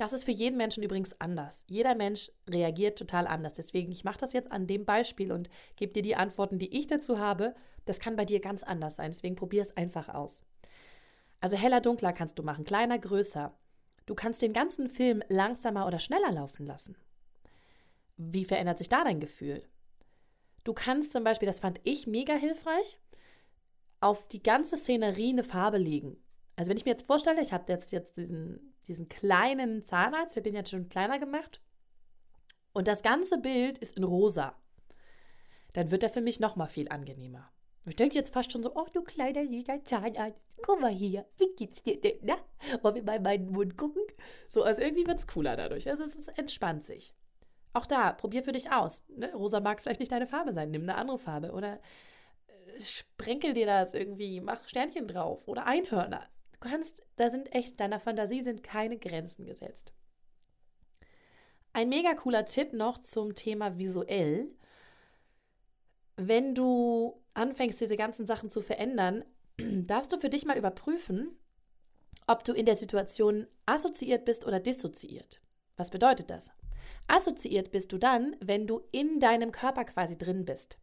Das 0.00 0.14
ist 0.14 0.24
für 0.24 0.30
jeden 0.30 0.56
Menschen 0.56 0.82
übrigens 0.82 1.20
anders. 1.20 1.66
Jeder 1.68 1.94
Mensch 1.94 2.32
reagiert 2.48 2.98
total 2.98 3.26
anders. 3.26 3.52
Deswegen, 3.52 3.92
ich 3.92 4.02
mache 4.02 4.16
das 4.16 4.32
jetzt 4.32 4.50
an 4.50 4.66
dem 4.66 4.86
Beispiel 4.86 5.30
und 5.30 5.50
gebe 5.76 5.92
dir 5.92 6.00
die 6.00 6.16
Antworten, 6.16 6.58
die 6.58 6.74
ich 6.74 6.86
dazu 6.86 7.18
habe. 7.18 7.54
Das 7.84 8.00
kann 8.00 8.16
bei 8.16 8.24
dir 8.24 8.40
ganz 8.40 8.62
anders 8.62 8.96
sein. 8.96 9.10
Deswegen 9.10 9.36
probier 9.36 9.60
es 9.60 9.76
einfach 9.76 10.08
aus. 10.08 10.46
Also 11.42 11.58
heller, 11.58 11.82
dunkler 11.82 12.14
kannst 12.14 12.38
du 12.38 12.42
machen, 12.42 12.64
kleiner, 12.64 12.98
größer. 12.98 13.54
Du 14.06 14.14
kannst 14.14 14.40
den 14.40 14.54
ganzen 14.54 14.88
Film 14.88 15.22
langsamer 15.28 15.86
oder 15.86 15.98
schneller 15.98 16.32
laufen 16.32 16.64
lassen. 16.64 16.96
Wie 18.16 18.46
verändert 18.46 18.78
sich 18.78 18.88
da 18.88 19.04
dein 19.04 19.20
Gefühl? 19.20 19.68
Du 20.64 20.72
kannst 20.72 21.12
zum 21.12 21.24
Beispiel, 21.24 21.44
das 21.44 21.60
fand 21.60 21.78
ich 21.84 22.06
mega 22.06 22.32
hilfreich, 22.32 22.96
auf 24.00 24.26
die 24.28 24.42
ganze 24.42 24.78
Szenerie 24.78 25.28
eine 25.28 25.44
Farbe 25.44 25.76
legen. 25.76 26.16
Also 26.60 26.68
wenn 26.68 26.76
ich 26.76 26.84
mir 26.84 26.90
jetzt 26.90 27.06
vorstelle, 27.06 27.40
ich 27.40 27.54
habe 27.54 27.72
jetzt, 27.72 27.90
jetzt 27.90 28.18
diesen, 28.18 28.74
diesen 28.86 29.08
kleinen 29.08 29.82
Zahnarzt, 29.82 30.36
der 30.36 30.42
den 30.42 30.54
jetzt 30.54 30.68
schon 30.68 30.90
kleiner 30.90 31.18
gemacht 31.18 31.58
und 32.74 32.86
das 32.86 33.02
ganze 33.02 33.38
Bild 33.38 33.78
ist 33.78 33.96
in 33.96 34.04
rosa, 34.04 34.54
dann 35.72 35.90
wird 35.90 36.02
er 36.02 36.10
für 36.10 36.20
mich 36.20 36.38
nochmal 36.38 36.68
viel 36.68 36.90
angenehmer. 36.90 37.50
Ich 37.86 37.96
denke 37.96 38.14
jetzt 38.14 38.34
fast 38.34 38.52
schon 38.52 38.62
so, 38.62 38.72
oh 38.74 38.84
du 38.92 39.00
kleiner 39.00 39.46
süßer 39.46 39.82
Zahnarzt, 39.84 40.58
guck 40.60 40.82
mal 40.82 40.90
hier, 40.90 41.24
wie 41.38 41.48
geht's 41.56 41.82
dir 41.82 41.98
denn, 41.98 42.18
na? 42.20 42.34
Wollen 42.82 42.96
wir 42.96 43.04
mal 43.04 43.16
in 43.16 43.22
meinen 43.22 43.52
Mund 43.52 43.78
gucken? 43.78 44.02
So, 44.46 44.62
also 44.62 44.82
irgendwie 44.82 45.06
wird 45.06 45.18
es 45.18 45.26
cooler 45.26 45.56
dadurch. 45.56 45.88
Also 45.88 46.04
es 46.04 46.28
entspannt 46.28 46.84
sich. 46.84 47.14
Auch 47.72 47.86
da, 47.86 48.12
probier 48.12 48.42
für 48.42 48.52
dich 48.52 48.70
aus. 48.70 49.02
Ne? 49.08 49.32
Rosa 49.32 49.60
mag 49.60 49.80
vielleicht 49.80 50.00
nicht 50.00 50.12
deine 50.12 50.26
Farbe 50.26 50.52
sein, 50.52 50.70
nimm 50.70 50.82
eine 50.82 50.96
andere 50.96 51.16
Farbe 51.16 51.52
oder 51.52 51.80
äh, 52.48 52.80
sprenkel 52.82 53.54
dir 53.54 53.64
das 53.64 53.94
irgendwie, 53.94 54.42
mach 54.42 54.68
Sternchen 54.68 55.06
drauf 55.06 55.48
oder 55.48 55.64
Einhörner. 55.64 56.28
Du 56.60 56.68
kannst, 56.68 57.02
da 57.16 57.30
sind 57.30 57.54
echt, 57.54 57.80
deiner 57.80 58.00
Fantasie 58.00 58.42
sind 58.42 58.62
keine 58.62 58.98
Grenzen 58.98 59.46
gesetzt. 59.46 59.92
Ein 61.72 61.88
mega 61.88 62.14
cooler 62.14 62.44
Tipp 62.44 62.72
noch 62.72 62.98
zum 62.98 63.34
Thema 63.34 63.78
visuell. 63.78 64.50
Wenn 66.16 66.54
du 66.54 67.22
anfängst, 67.32 67.80
diese 67.80 67.96
ganzen 67.96 68.26
Sachen 68.26 68.50
zu 68.50 68.60
verändern, 68.60 69.24
darfst 69.58 70.12
du 70.12 70.18
für 70.18 70.28
dich 70.28 70.44
mal 70.44 70.58
überprüfen, 70.58 71.38
ob 72.26 72.44
du 72.44 72.52
in 72.52 72.66
der 72.66 72.74
Situation 72.74 73.46
assoziiert 73.66 74.24
bist 74.24 74.46
oder 74.46 74.60
dissoziiert. 74.60 75.40
Was 75.76 75.90
bedeutet 75.90 76.30
das? 76.30 76.52
Assoziiert 77.06 77.70
bist 77.70 77.90
du 77.92 77.98
dann, 77.98 78.36
wenn 78.40 78.66
du 78.66 78.82
in 78.92 79.18
deinem 79.18 79.50
Körper 79.50 79.84
quasi 79.84 80.18
drin 80.18 80.44
bist. 80.44 80.78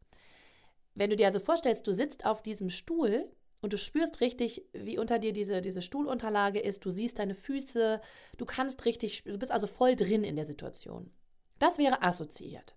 Wenn 0.95 1.11
du 1.11 1.15
dir 1.15 1.27
also 1.27 1.39
vorstellst, 1.39 1.85
du 1.85 1.93
sitzt 1.93 2.25
auf 2.25 2.41
diesem 2.41 2.69
Stuhl 2.69 3.31
und 3.61 3.73
du 3.73 3.77
spürst 3.77 4.21
richtig, 4.21 4.65
wie 4.73 4.99
unter 4.99 5.19
dir 5.19 5.33
diese, 5.33 5.61
diese 5.61 5.81
Stuhlunterlage 5.81 6.59
ist, 6.59 6.85
du 6.85 6.89
siehst 6.89 7.19
deine 7.19 7.35
Füße, 7.35 8.01
du 8.37 8.45
kannst 8.45 8.85
richtig, 8.85 9.23
du 9.23 9.37
bist 9.37 9.51
also 9.51 9.67
voll 9.67 9.95
drin 9.95 10.23
in 10.23 10.35
der 10.35 10.45
Situation. 10.45 11.11
Das 11.59 11.77
wäre 11.77 12.03
assoziiert. 12.03 12.75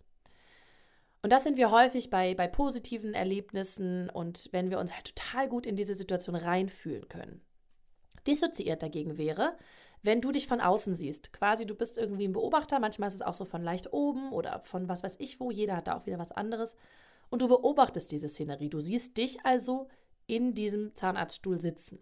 Und 1.22 1.32
das 1.32 1.44
sind 1.44 1.58
wir 1.58 1.70
häufig 1.70 2.08
bei, 2.08 2.34
bei 2.34 2.49
positiven 2.49 3.12
Erlebnissen 3.12 4.08
und 4.08 4.49
wenn 4.52 4.70
wir 4.70 4.78
uns 4.78 4.94
halt 4.94 5.14
total 5.14 5.49
gut 5.49 5.66
in 5.66 5.76
diese 5.76 5.94
Situation 5.94 6.34
reinfühlen 6.34 7.08
können. 7.08 7.42
Dissoziiert 8.26 8.82
dagegen 8.82 9.18
wäre, 9.18 9.56
wenn 10.02 10.22
du 10.22 10.32
dich 10.32 10.46
von 10.46 10.62
außen 10.62 10.94
siehst. 10.94 11.34
Quasi, 11.34 11.66
du 11.66 11.75
bist 11.75 11.99
irgendwie 11.99 12.26
ein 12.26 12.32
Beobachter, 12.32 12.80
manchmal 12.80 13.08
ist 13.08 13.14
es 13.14 13.22
auch 13.22 13.34
so 13.34 13.44
von 13.44 13.62
leicht 13.62 13.92
oben 13.92 14.32
oder 14.32 14.60
von 14.60 14.88
was 14.88 15.02
weiß 15.02 15.16
ich 15.18 15.40
wo, 15.40 15.50
jeder 15.50 15.76
hat 15.76 15.88
da 15.88 15.96
auch 15.96 16.06
wieder 16.06 16.18
was 16.18 16.32
anderes. 16.32 16.75
Und 17.28 17.42
du 17.42 17.49
beobachtest 17.49 18.10
diese 18.10 18.28
Szenerie. 18.28 18.70
Du 18.70 18.80
siehst 18.80 19.16
dich 19.18 19.44
also 19.44 19.88
in 20.30 20.54
diesem 20.54 20.94
Zahnarztstuhl 20.94 21.60
sitzen. 21.60 21.99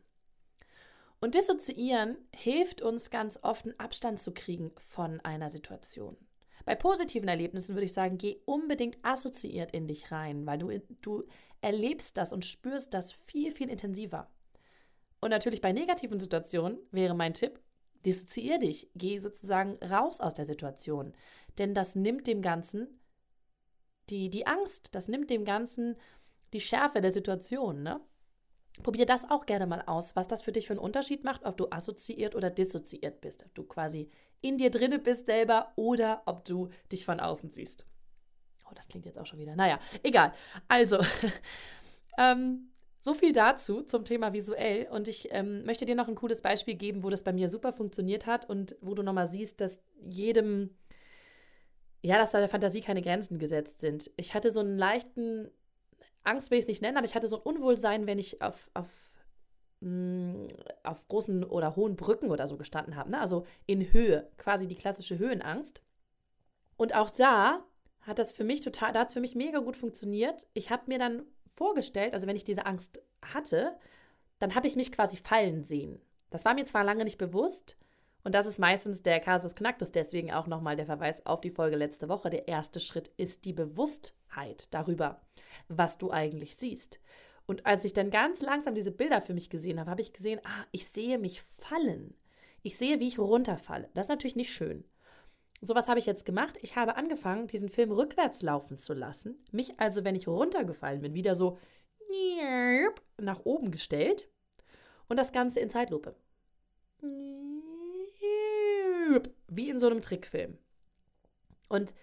Und 1.18 1.34
dissoziieren 1.34 2.18
hilft 2.36 2.82
uns 2.82 3.10
ganz 3.10 3.40
oft, 3.42 3.64
einen 3.64 3.80
Abstand 3.80 4.20
zu 4.20 4.32
kriegen 4.32 4.70
von 4.76 5.20
einer 5.20 5.48
Situation. 5.48 6.16
Bei 6.66 6.74
positiven 6.74 7.28
Erlebnissen 7.28 7.74
würde 7.74 7.86
ich 7.86 7.94
sagen, 7.94 8.18
geh 8.18 8.36
unbedingt 8.44 8.98
assoziiert 9.02 9.72
in 9.72 9.88
dich 9.88 10.12
rein, 10.12 10.46
weil 10.46 10.58
du, 10.58 10.78
du 11.00 11.24
erlebst 11.62 12.18
das 12.18 12.34
und 12.34 12.44
spürst 12.44 12.92
das 12.92 13.10
viel, 13.10 13.50
viel 13.50 13.70
intensiver. 13.70 14.30
Und 15.20 15.30
natürlich 15.30 15.62
bei 15.62 15.72
negativen 15.72 16.20
Situationen 16.20 16.78
wäre 16.90 17.14
mein 17.14 17.32
Tipp, 17.32 17.58
dissoziier 18.04 18.58
dich, 18.58 18.90
geh 18.94 19.18
sozusagen 19.18 19.82
raus 19.82 20.20
aus 20.20 20.34
der 20.34 20.44
Situation. 20.44 21.14
Denn 21.56 21.72
das 21.72 21.96
nimmt 21.96 22.26
dem 22.26 22.42
Ganzen 22.42 23.00
die, 24.10 24.28
die 24.28 24.46
Angst, 24.46 24.94
das 24.94 25.08
nimmt 25.08 25.30
dem 25.30 25.44
Ganzen 25.44 25.96
die 26.52 26.60
Schärfe 26.60 27.00
der 27.00 27.10
Situation. 27.10 27.82
Ne? 27.82 28.00
Probier 28.82 29.06
das 29.06 29.30
auch 29.30 29.46
gerne 29.46 29.66
mal 29.66 29.82
aus, 29.86 30.16
was 30.16 30.28
das 30.28 30.42
für 30.42 30.52
dich 30.52 30.66
für 30.66 30.74
einen 30.74 30.80
Unterschied 30.80 31.24
macht, 31.24 31.44
ob 31.44 31.56
du 31.56 31.68
assoziiert 31.70 32.34
oder 32.34 32.50
dissoziiert 32.50 33.20
bist. 33.20 33.44
Ob 33.44 33.54
du 33.54 33.64
quasi 33.64 34.10
in 34.40 34.58
dir 34.58 34.70
drinne 34.70 34.98
bist 34.98 35.26
selber 35.26 35.72
oder 35.76 36.22
ob 36.26 36.44
du 36.44 36.68
dich 36.92 37.04
von 37.04 37.20
außen 37.20 37.50
siehst. 37.50 37.86
Oh, 38.68 38.74
das 38.74 38.88
klingt 38.88 39.06
jetzt 39.06 39.18
auch 39.18 39.26
schon 39.26 39.38
wieder. 39.38 39.56
Naja, 39.56 39.78
egal. 40.02 40.32
Also, 40.68 40.98
ähm, 42.18 42.70
so 43.00 43.14
viel 43.14 43.32
dazu 43.32 43.82
zum 43.82 44.04
Thema 44.04 44.32
visuell. 44.32 44.88
Und 44.90 45.08
ich 45.08 45.28
ähm, 45.30 45.64
möchte 45.64 45.84
dir 45.84 45.94
noch 45.94 46.08
ein 46.08 46.14
cooles 46.14 46.42
Beispiel 46.42 46.74
geben, 46.74 47.02
wo 47.02 47.10
das 47.10 47.22
bei 47.22 47.32
mir 47.32 47.48
super 47.48 47.72
funktioniert 47.72 48.26
hat 48.26 48.48
und 48.48 48.76
wo 48.80 48.94
du 48.94 49.02
nochmal 49.02 49.30
siehst, 49.30 49.60
dass 49.60 49.80
jedem, 50.04 50.76
ja, 52.02 52.18
dass 52.18 52.30
da 52.30 52.38
der 52.38 52.48
Fantasie 52.48 52.80
keine 52.80 53.02
Grenzen 53.02 53.38
gesetzt 53.38 53.80
sind. 53.80 54.10
Ich 54.16 54.34
hatte 54.34 54.50
so 54.50 54.60
einen 54.60 54.76
leichten, 54.76 55.50
Angst 56.24 56.50
will 56.50 56.58
ich 56.58 56.64
es 56.64 56.68
nicht 56.68 56.82
nennen, 56.82 56.96
aber 56.96 57.06
ich 57.06 57.14
hatte 57.14 57.28
so 57.28 57.36
ein 57.36 57.42
Unwohlsein, 57.42 58.06
wenn 58.06 58.18
ich 58.18 58.42
auf, 58.42 58.70
auf, 58.74 58.90
mh, 59.80 59.90
mm, 59.90 60.48
auf 60.84 61.08
großen 61.08 61.44
oder 61.44 61.76
hohen 61.76 61.96
Brücken 61.96 62.30
oder 62.30 62.46
so 62.46 62.56
gestanden 62.56 62.96
habe. 62.96 63.10
Ne? 63.10 63.20
Also 63.20 63.46
in 63.66 63.92
Höhe, 63.92 64.30
quasi 64.36 64.66
die 64.66 64.76
klassische 64.76 65.18
Höhenangst. 65.18 65.82
Und 66.76 66.94
auch 66.94 67.10
da 67.10 67.64
hat 68.00 68.18
das 68.18 68.32
für 68.32 68.44
mich 68.44 68.60
total, 68.60 68.92
da 68.92 69.00
hat 69.00 69.08
es 69.08 69.14
für 69.14 69.20
mich 69.20 69.34
mega 69.34 69.58
gut 69.58 69.76
funktioniert. 69.76 70.46
Ich 70.54 70.70
habe 70.70 70.84
mir 70.86 70.98
dann 70.98 71.24
vorgestellt, 71.54 72.14
also 72.14 72.26
wenn 72.26 72.36
ich 72.36 72.44
diese 72.44 72.66
Angst 72.66 73.02
hatte, 73.22 73.76
dann 74.38 74.54
habe 74.54 74.66
ich 74.66 74.76
mich 74.76 74.92
quasi 74.92 75.16
fallen 75.16 75.64
sehen. 75.64 76.00
Das 76.30 76.44
war 76.44 76.54
mir 76.54 76.64
zwar 76.64 76.84
lange 76.84 77.04
nicht 77.04 77.18
bewusst, 77.18 77.76
und 78.24 78.34
das 78.34 78.46
ist 78.46 78.58
meistens 78.58 79.02
der 79.02 79.20
Casus 79.20 79.54
Knacktus, 79.54 79.92
deswegen 79.92 80.32
auch 80.32 80.46
nochmal 80.46 80.76
der 80.76 80.86
Verweis 80.86 81.24
auf 81.24 81.40
die 81.40 81.50
Folge 81.50 81.76
letzte 81.76 82.08
Woche. 82.08 82.30
Der 82.30 82.48
erste 82.48 82.80
Schritt 82.80 83.08
ist 83.16 83.44
die 83.44 83.52
Bewusstheit 83.52 84.72
darüber, 84.74 85.20
was 85.68 85.98
du 85.98 86.10
eigentlich 86.10 86.56
siehst. 86.56 87.00
Und 87.46 87.64
als 87.64 87.84
ich 87.84 87.94
dann 87.94 88.10
ganz 88.10 88.42
langsam 88.42 88.74
diese 88.74 88.90
Bilder 88.90 89.22
für 89.22 89.32
mich 89.32 89.48
gesehen 89.48 89.80
habe, 89.80 89.90
habe 89.90 90.02
ich 90.02 90.12
gesehen, 90.12 90.40
ah, 90.44 90.66
ich 90.70 90.88
sehe 90.88 91.18
mich 91.18 91.40
fallen. 91.42 92.14
Ich 92.62 92.76
sehe, 92.76 93.00
wie 93.00 93.08
ich 93.08 93.18
runterfalle. 93.18 93.88
Das 93.94 94.06
ist 94.06 94.10
natürlich 94.10 94.36
nicht 94.36 94.52
schön. 94.52 94.84
So 95.60 95.74
was 95.74 95.88
habe 95.88 95.98
ich 95.98 96.06
jetzt 96.06 96.26
gemacht. 96.26 96.58
Ich 96.60 96.76
habe 96.76 96.96
angefangen, 96.96 97.46
diesen 97.46 97.68
Film 97.68 97.90
rückwärts 97.90 98.42
laufen 98.42 98.76
zu 98.76 98.92
lassen. 98.92 99.42
Mich 99.50 99.80
also, 99.80 100.04
wenn 100.04 100.14
ich 100.14 100.28
runtergefallen 100.28 101.00
bin, 101.00 101.14
wieder 101.14 101.34
so 101.34 101.58
nach 103.16 103.40
oben 103.44 103.70
gestellt. 103.70 104.28
Und 105.08 105.18
das 105.18 105.32
Ganze 105.32 105.60
in 105.60 105.70
Zeitlupe. 105.70 106.14
Wie 109.48 109.70
in 109.70 109.78
so 109.78 109.86
einem 109.86 110.00
Trickfilm. 110.00 110.58
Und 111.68 111.94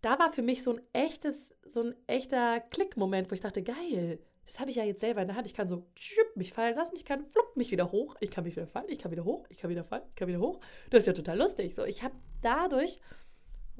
da 0.00 0.18
war 0.18 0.30
für 0.30 0.42
mich 0.42 0.62
so 0.62 0.74
ein 0.74 0.80
echtes, 0.92 1.56
so 1.64 1.82
ein 1.82 1.94
echter 2.06 2.60
Klickmoment, 2.60 3.30
wo 3.30 3.34
ich 3.34 3.40
dachte, 3.40 3.62
geil, 3.62 4.20
das 4.46 4.60
habe 4.60 4.70
ich 4.70 4.76
ja 4.76 4.84
jetzt 4.84 5.00
selber 5.00 5.20
in 5.20 5.28
der 5.28 5.36
Hand. 5.36 5.46
Ich 5.46 5.54
kann 5.54 5.68
so 5.68 5.86
mich 6.34 6.52
fallen 6.52 6.74
lassen, 6.74 6.96
ich 6.96 7.04
kann 7.04 7.26
flupp 7.26 7.56
mich 7.56 7.70
wieder 7.70 7.92
hoch, 7.92 8.16
ich 8.20 8.30
kann 8.30 8.44
mich 8.44 8.56
wieder 8.56 8.66
fallen, 8.66 8.88
ich 8.88 8.98
kann 8.98 9.10
wieder 9.10 9.24
hoch, 9.24 9.44
ich 9.50 9.58
kann 9.58 9.70
wieder 9.70 9.84
fallen, 9.84 10.04
ich 10.08 10.14
kann 10.14 10.28
wieder 10.28 10.40
hoch. 10.40 10.60
Das 10.90 11.00
ist 11.00 11.06
ja 11.06 11.12
total 11.12 11.38
lustig. 11.38 11.74
So, 11.74 11.84
ich 11.84 12.02
habe 12.02 12.14
dadurch, 12.40 12.98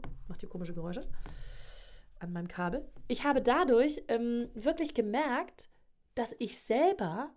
das 0.03 0.29
macht 0.29 0.41
hier 0.41 0.49
komische 0.49 0.75
Geräusche 0.75 1.09
an 2.19 2.33
meinem 2.33 2.49
Kabel. 2.49 2.87
Ich 3.07 3.25
habe 3.25 3.41
dadurch 3.41 4.03
ähm, 4.09 4.51
wirklich 4.55 4.93
gemerkt, 4.93 5.71
dass 6.15 6.35
ich 6.39 6.59
selber 6.59 7.31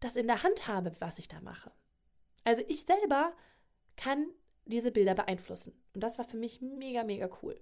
das 0.00 0.16
in 0.16 0.26
der 0.26 0.42
Hand 0.42 0.68
habe, 0.68 0.92
was 1.00 1.18
ich 1.18 1.28
da 1.28 1.40
mache. 1.40 1.72
Also 2.44 2.62
ich 2.68 2.84
selber 2.84 3.32
kann 3.96 4.26
diese 4.64 4.92
Bilder 4.92 5.14
beeinflussen. 5.14 5.72
Und 5.94 6.02
das 6.02 6.18
war 6.18 6.24
für 6.24 6.36
mich 6.36 6.60
mega, 6.60 7.04
mega 7.04 7.28
cool. 7.42 7.60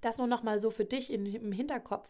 Das 0.00 0.18
nur 0.18 0.26
nochmal 0.26 0.58
so 0.58 0.70
für 0.70 0.84
dich 0.84 1.12
in, 1.12 1.26
im 1.26 1.52
Hinterkopf. 1.52 2.08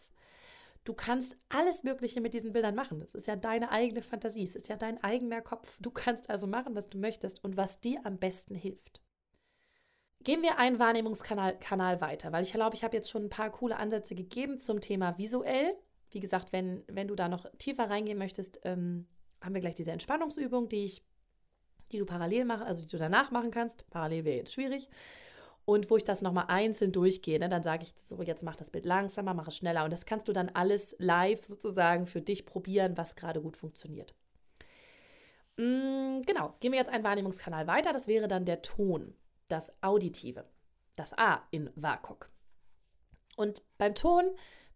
Du 0.84 0.94
kannst 0.94 1.36
alles 1.48 1.82
Mögliche 1.82 2.20
mit 2.20 2.32
diesen 2.32 2.52
Bildern 2.52 2.74
machen. 2.74 3.00
Das 3.00 3.14
ist 3.14 3.26
ja 3.26 3.34
deine 3.34 3.70
eigene 3.70 4.02
Fantasie. 4.02 4.44
Es 4.44 4.54
ist 4.54 4.68
ja 4.68 4.76
dein 4.76 5.02
eigener 5.02 5.40
Kopf. 5.40 5.76
Du 5.80 5.90
kannst 5.90 6.30
also 6.30 6.46
machen, 6.46 6.76
was 6.76 6.88
du 6.88 6.98
möchtest 6.98 7.42
und 7.42 7.56
was 7.56 7.80
dir 7.80 8.00
am 8.04 8.18
besten 8.18 8.54
hilft. 8.54 9.02
Gehen 10.22 10.42
wir 10.42 10.58
einen 10.58 10.78
Wahrnehmungskanal 10.78 11.58
Kanal 11.58 12.00
weiter, 12.00 12.32
weil 12.32 12.44
ich 12.44 12.52
glaube, 12.52 12.76
ich 12.76 12.84
habe 12.84 12.96
jetzt 12.96 13.10
schon 13.10 13.24
ein 13.24 13.30
paar 13.30 13.50
coole 13.50 13.76
Ansätze 13.76 14.14
gegeben 14.14 14.58
zum 14.58 14.80
Thema 14.80 15.18
visuell. 15.18 15.76
Wie 16.10 16.20
gesagt, 16.20 16.52
wenn, 16.52 16.84
wenn 16.88 17.08
du 17.08 17.16
da 17.16 17.28
noch 17.28 17.46
tiefer 17.58 17.90
reingehen 17.90 18.18
möchtest, 18.18 18.60
ähm, 18.64 19.06
haben 19.40 19.54
wir 19.54 19.60
gleich 19.60 19.74
diese 19.74 19.92
Entspannungsübung, 19.92 20.68
die 20.68 20.84
ich, 20.84 21.04
die 21.92 21.98
du 21.98 22.06
parallel 22.06 22.44
machen, 22.44 22.66
also 22.66 22.82
die 22.82 22.88
du 22.88 22.98
danach 22.98 23.30
machen 23.30 23.50
kannst. 23.50 23.88
Parallel 23.90 24.24
wäre 24.24 24.36
jetzt 24.38 24.52
schwierig 24.52 24.88
und 25.66 25.90
wo 25.90 25.96
ich 25.96 26.04
das 26.04 26.22
nochmal 26.22 26.46
einzeln 26.48 26.92
durchgehe. 26.92 27.38
Ne? 27.38 27.48
Dann 27.48 27.62
sage 27.62 27.82
ich 27.82 27.92
so, 27.96 28.22
jetzt 28.22 28.44
mach 28.44 28.56
das 28.56 28.70
Bild 28.70 28.86
langsamer, 28.86 29.34
mach 29.34 29.48
es 29.48 29.56
schneller. 29.56 29.84
Und 29.84 29.92
das 29.92 30.06
kannst 30.06 30.28
du 30.28 30.32
dann 30.32 30.48
alles 30.50 30.94
live 30.98 31.44
sozusagen 31.44 32.06
für 32.06 32.22
dich 32.22 32.46
probieren, 32.46 32.96
was 32.96 33.16
gerade 33.16 33.42
gut 33.42 33.56
funktioniert. 33.56 34.14
Mm, 35.56 36.22
genau, 36.22 36.54
gehen 36.60 36.72
wir 36.72 36.78
jetzt 36.78 36.90
einen 36.90 37.04
Wahrnehmungskanal 37.04 37.66
weiter. 37.66 37.92
Das 37.92 38.06
wäre 38.06 38.28
dann 38.28 38.44
der 38.44 38.62
Ton, 38.62 39.14
das 39.48 39.72
Auditive, 39.82 40.44
das 40.94 41.18
A 41.18 41.42
in 41.50 41.70
WAKOK. 41.74 42.30
Und 43.36 43.62
beim 43.76 43.94
Ton, 43.94 44.24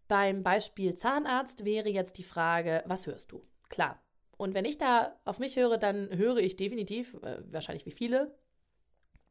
beim 0.09 0.43
Beispiel 0.43 0.93
Zahnarzt, 0.93 1.63
wäre 1.63 1.89
jetzt 1.89 2.17
die 2.17 2.23
Frage, 2.23 2.83
was 2.85 3.07
hörst 3.07 3.31
du? 3.31 3.41
Klar. 3.69 4.03
Und 4.41 4.55
wenn 4.55 4.65
ich 4.65 4.79
da 4.79 5.19
auf 5.23 5.37
mich 5.37 5.55
höre, 5.55 5.77
dann 5.77 6.17
höre 6.17 6.37
ich 6.37 6.55
definitiv, 6.55 7.13
äh, 7.21 7.43
wahrscheinlich 7.51 7.85
wie 7.85 7.91
viele, 7.91 8.35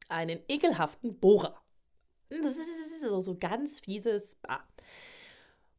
einen 0.09 0.39
ekelhaften 0.47 1.19
Bohrer. 1.19 1.61
Das 2.29 2.57
ist 2.57 3.01
so, 3.01 3.21
so 3.21 3.37
ganz 3.37 3.81
fieses. 3.81 4.37
Bah. 4.37 4.63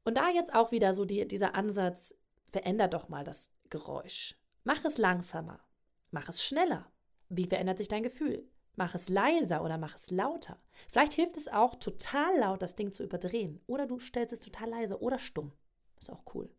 Und 0.03 0.17
da 0.17 0.27
jetzt 0.27 0.53
auch 0.53 0.73
wieder 0.73 0.91
so 0.91 1.05
die, 1.05 1.25
dieser 1.29 1.55
Ansatz, 1.55 2.13
veränder 2.51 2.89
doch 2.89 3.07
mal 3.07 3.23
das 3.23 3.53
Geräusch. 3.69 4.35
Mach 4.65 4.83
es 4.83 4.97
langsamer. 4.97 5.61
Mach 6.09 6.27
es 6.27 6.43
schneller. 6.43 6.91
Wie 7.29 7.45
verändert 7.45 7.77
sich 7.77 7.88
dein 7.88 8.03
Gefühl? 8.03 8.45
Mach 8.75 8.95
es 8.95 9.07
leiser 9.07 9.63
oder 9.63 9.77
mach 9.77 9.95
es 9.95 10.11
lauter. 10.11 10.61
Vielleicht 10.89 11.13
hilft 11.13 11.38
es 11.38 11.47
auch, 11.47 11.75
total 11.75 12.38
laut 12.38 12.61
das 12.61 12.75
Ding 12.75 12.91
zu 12.91 13.05
überdrehen. 13.05 13.61
Oder 13.65 13.88
du 13.88 13.97
stellst 13.97 14.33
es 14.33 14.41
total 14.41 14.71
leise 14.71 15.01
oder 15.01 15.19
stumm. 15.19 15.53
Ist 15.97 16.11
auch 16.11 16.25
cool. 16.35 16.53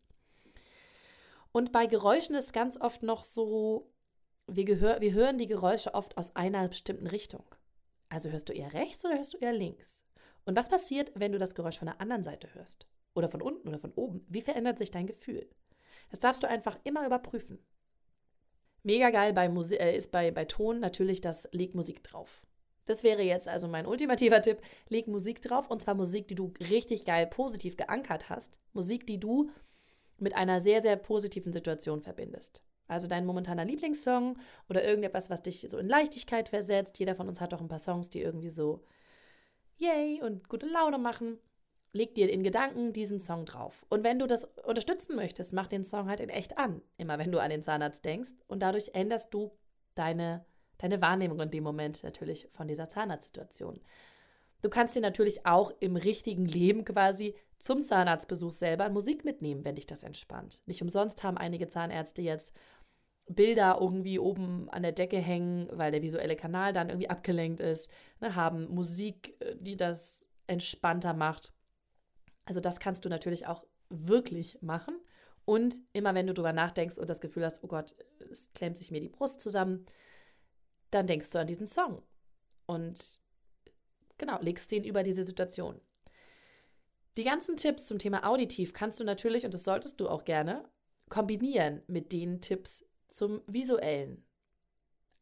Und 1.53 1.71
bei 1.71 1.85
Geräuschen 1.85 2.35
ist 2.35 2.51
ganz 2.51 2.81
oft 2.81 3.03
noch 3.03 3.23
so, 3.23 3.93
wir, 4.47 4.65
gehör, 4.65 4.99
wir 5.01 5.13
hören 5.13 5.37
die 5.37 5.47
Geräusche 5.47 5.93
oft 5.93 6.17
aus 6.17 6.35
einer 6.35 6.67
bestimmten 6.67 7.07
Richtung. 7.07 7.45
Also 8.09 8.29
hörst 8.29 8.49
du 8.49 8.53
eher 8.53 8.73
rechts 8.73 9.05
oder 9.05 9.15
hörst 9.15 9.35
du 9.35 9.37
eher 9.37 9.53
links? 9.53 10.03
Und 10.45 10.57
was 10.57 10.67
passiert, 10.67 11.11
wenn 11.15 11.31
du 11.31 11.37
das 11.37 11.53
Geräusch 11.53 11.77
von 11.77 11.85
der 11.85 12.01
anderen 12.01 12.23
Seite 12.23 12.53
hörst? 12.55 12.87
Oder 13.13 13.29
von 13.29 13.41
unten 13.41 13.67
oder 13.67 13.77
von 13.77 13.93
oben? 13.93 14.25
Wie 14.27 14.41
verändert 14.41 14.79
sich 14.79 14.89
dein 14.89 15.05
Gefühl? 15.05 15.47
Das 16.09 16.19
darfst 16.19 16.41
du 16.41 16.49
einfach 16.49 16.79
immer 16.83 17.05
überprüfen. 17.05 17.59
Mega 18.81 19.11
geil 19.11 19.31
bei 19.31 19.47
Musi 19.47 19.75
äh, 19.75 19.95
ist 19.95 20.11
bei, 20.11 20.31
bei 20.31 20.45
Ton 20.45 20.79
natürlich 20.79 21.21
das 21.21 21.47
Leg 21.51 21.75
Musik 21.75 22.03
drauf. 22.03 22.41
Das 22.85 23.03
wäre 23.03 23.21
jetzt 23.21 23.47
also 23.47 23.67
mein 23.67 23.85
ultimativer 23.85 24.41
Tipp. 24.41 24.59
Leg 24.89 25.07
Musik 25.07 25.41
drauf 25.41 25.69
und 25.69 25.81
zwar 25.83 25.93
Musik, 25.93 26.27
die 26.27 26.35
du 26.35 26.51
richtig 26.59 27.05
geil 27.05 27.27
positiv 27.27 27.77
geankert 27.77 28.29
hast. 28.29 28.59
Musik, 28.73 29.05
die 29.07 29.19
du 29.19 29.51
mit 30.23 30.35
einer 30.35 30.59
sehr, 30.59 30.81
sehr 30.81 30.95
positiven 30.95 31.53
Situation 31.53 32.01
verbindest. 32.01 32.63
Also 32.87 33.07
dein 33.07 33.25
momentaner 33.25 33.65
Lieblingssong 33.65 34.37
oder 34.69 34.83
irgendetwas, 34.83 35.29
was 35.29 35.43
dich 35.43 35.65
so 35.69 35.77
in 35.77 35.87
Leichtigkeit 35.87 36.49
versetzt. 36.49 36.99
Jeder 36.99 37.15
von 37.15 37.27
uns 37.27 37.39
hat 37.39 37.53
doch 37.53 37.61
ein 37.61 37.67
paar 37.67 37.79
Songs, 37.79 38.09
die 38.09 38.21
irgendwie 38.21 38.49
so 38.49 38.83
yay 39.77 40.21
und 40.21 40.49
gute 40.49 40.65
Laune 40.65 40.97
machen. 40.97 41.39
Leg 41.91 42.15
dir 42.15 42.31
in 42.31 42.43
Gedanken 42.43 42.91
diesen 42.91 43.19
Song 43.19 43.45
drauf. 43.45 43.85
Und 43.89 44.03
wenn 44.03 44.19
du 44.19 44.25
das 44.25 44.45
unterstützen 44.65 45.15
möchtest, 45.15 45.53
mach 45.53 45.67
den 45.67 45.83
Song 45.83 46.09
halt 46.09 46.19
in 46.19 46.29
echt 46.29 46.57
an. 46.57 46.81
Immer 46.97 47.19
wenn 47.19 47.31
du 47.31 47.39
an 47.39 47.51
den 47.51 47.61
Zahnarzt 47.61 48.03
denkst. 48.03 48.31
Und 48.47 48.61
dadurch 48.61 48.91
änderst 48.93 49.33
du 49.33 49.51
deine, 49.95 50.45
deine 50.79 51.01
Wahrnehmung 51.01 51.39
in 51.39 51.51
dem 51.51 51.63
Moment 51.63 52.03
natürlich 52.03 52.47
von 52.51 52.67
dieser 52.67 52.89
Zahnarztsituation. 52.89 53.79
Du 54.61 54.69
kannst 54.69 54.95
dir 54.95 55.01
natürlich 55.01 55.45
auch 55.45 55.71
im 55.81 55.95
richtigen 55.95 56.45
Leben 56.45 56.85
quasi 56.85 57.35
zum 57.63 57.81
Zahnarztbesuch 57.81 58.51
selber 58.51 58.89
Musik 58.89 59.23
mitnehmen, 59.23 59.63
wenn 59.63 59.75
dich 59.75 59.85
das 59.85 60.03
entspannt. 60.03 60.61
Nicht 60.65 60.81
umsonst 60.81 61.23
haben 61.23 61.37
einige 61.37 61.69
Zahnärzte 61.69 62.21
jetzt 62.21 62.53
Bilder 63.29 63.77
irgendwie 63.79 64.19
oben 64.19 64.69
an 64.69 64.83
der 64.83 64.91
Decke 64.91 65.17
hängen, 65.17 65.69
weil 65.71 65.93
der 65.93 66.01
visuelle 66.01 66.35
Kanal 66.35 66.73
dann 66.73 66.89
irgendwie 66.89 67.09
abgelenkt 67.09 67.61
ist, 67.61 67.89
ne, 68.19 68.35
haben 68.35 68.67
Musik, 68.67 69.37
äh, 69.39 69.55
die 69.57 69.77
das 69.77 70.27
entspannter 70.45 71.13
macht. 71.13 71.53
Also 72.43 72.59
das 72.59 72.81
kannst 72.81 73.05
du 73.05 73.09
natürlich 73.09 73.47
auch 73.47 73.63
wirklich 73.89 74.61
machen. 74.61 74.99
Und 75.45 75.79
immer 75.93 76.13
wenn 76.15 76.27
du 76.27 76.33
darüber 76.33 76.51
nachdenkst 76.51 76.99
und 76.99 77.09
das 77.09 77.21
Gefühl 77.21 77.45
hast, 77.45 77.63
oh 77.63 77.67
Gott, 77.67 77.95
es 78.29 78.51
klemmt 78.51 78.77
sich 78.77 78.91
mir 78.91 78.99
die 78.99 79.07
Brust 79.07 79.39
zusammen, 79.39 79.85
dann 80.91 81.07
denkst 81.07 81.31
du 81.31 81.39
an 81.39 81.47
diesen 81.47 81.67
Song 81.67 82.01
und 82.65 83.21
genau, 84.17 84.41
legst 84.41 84.69
den 84.69 84.83
über 84.83 85.01
diese 85.01 85.23
Situation. 85.23 85.79
Die 87.17 87.23
ganzen 87.23 87.57
Tipps 87.57 87.85
zum 87.85 87.99
Thema 87.99 88.27
Auditiv 88.27 88.73
kannst 88.73 88.99
du 88.99 89.03
natürlich, 89.03 89.45
und 89.45 89.53
das 89.53 89.63
solltest 89.63 89.99
du 89.99 90.09
auch 90.09 90.23
gerne, 90.25 90.63
kombinieren 91.09 91.83
mit 91.87 92.11
den 92.11 92.41
Tipps 92.41 92.85
zum 93.07 93.41
Visuellen. 93.45 94.25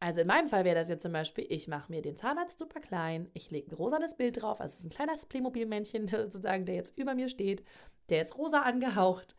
Also 0.00 0.22
in 0.22 0.26
meinem 0.26 0.48
Fall 0.48 0.64
wäre 0.64 0.74
das 0.74 0.88
jetzt 0.88 1.02
zum 1.02 1.12
Beispiel, 1.12 1.46
ich 1.48 1.68
mache 1.68 1.92
mir 1.92 2.00
den 2.00 2.16
Zahnarzt 2.16 2.58
super 2.58 2.80
klein, 2.80 3.30
ich 3.34 3.50
lege 3.50 3.70
ein 3.70 3.74
rosanes 3.74 4.16
Bild 4.16 4.40
drauf, 4.40 4.60
also 4.60 4.72
es 4.72 4.78
ist 4.78 4.86
ein 4.86 4.90
kleines 4.90 5.26
Playmobil-Männchen 5.26 6.08
sozusagen, 6.08 6.64
der 6.64 6.76
jetzt 6.76 6.96
über 6.98 7.14
mir 7.14 7.28
steht, 7.28 7.62
der 8.08 8.22
ist 8.22 8.36
rosa 8.36 8.62
angehaucht. 8.62 9.36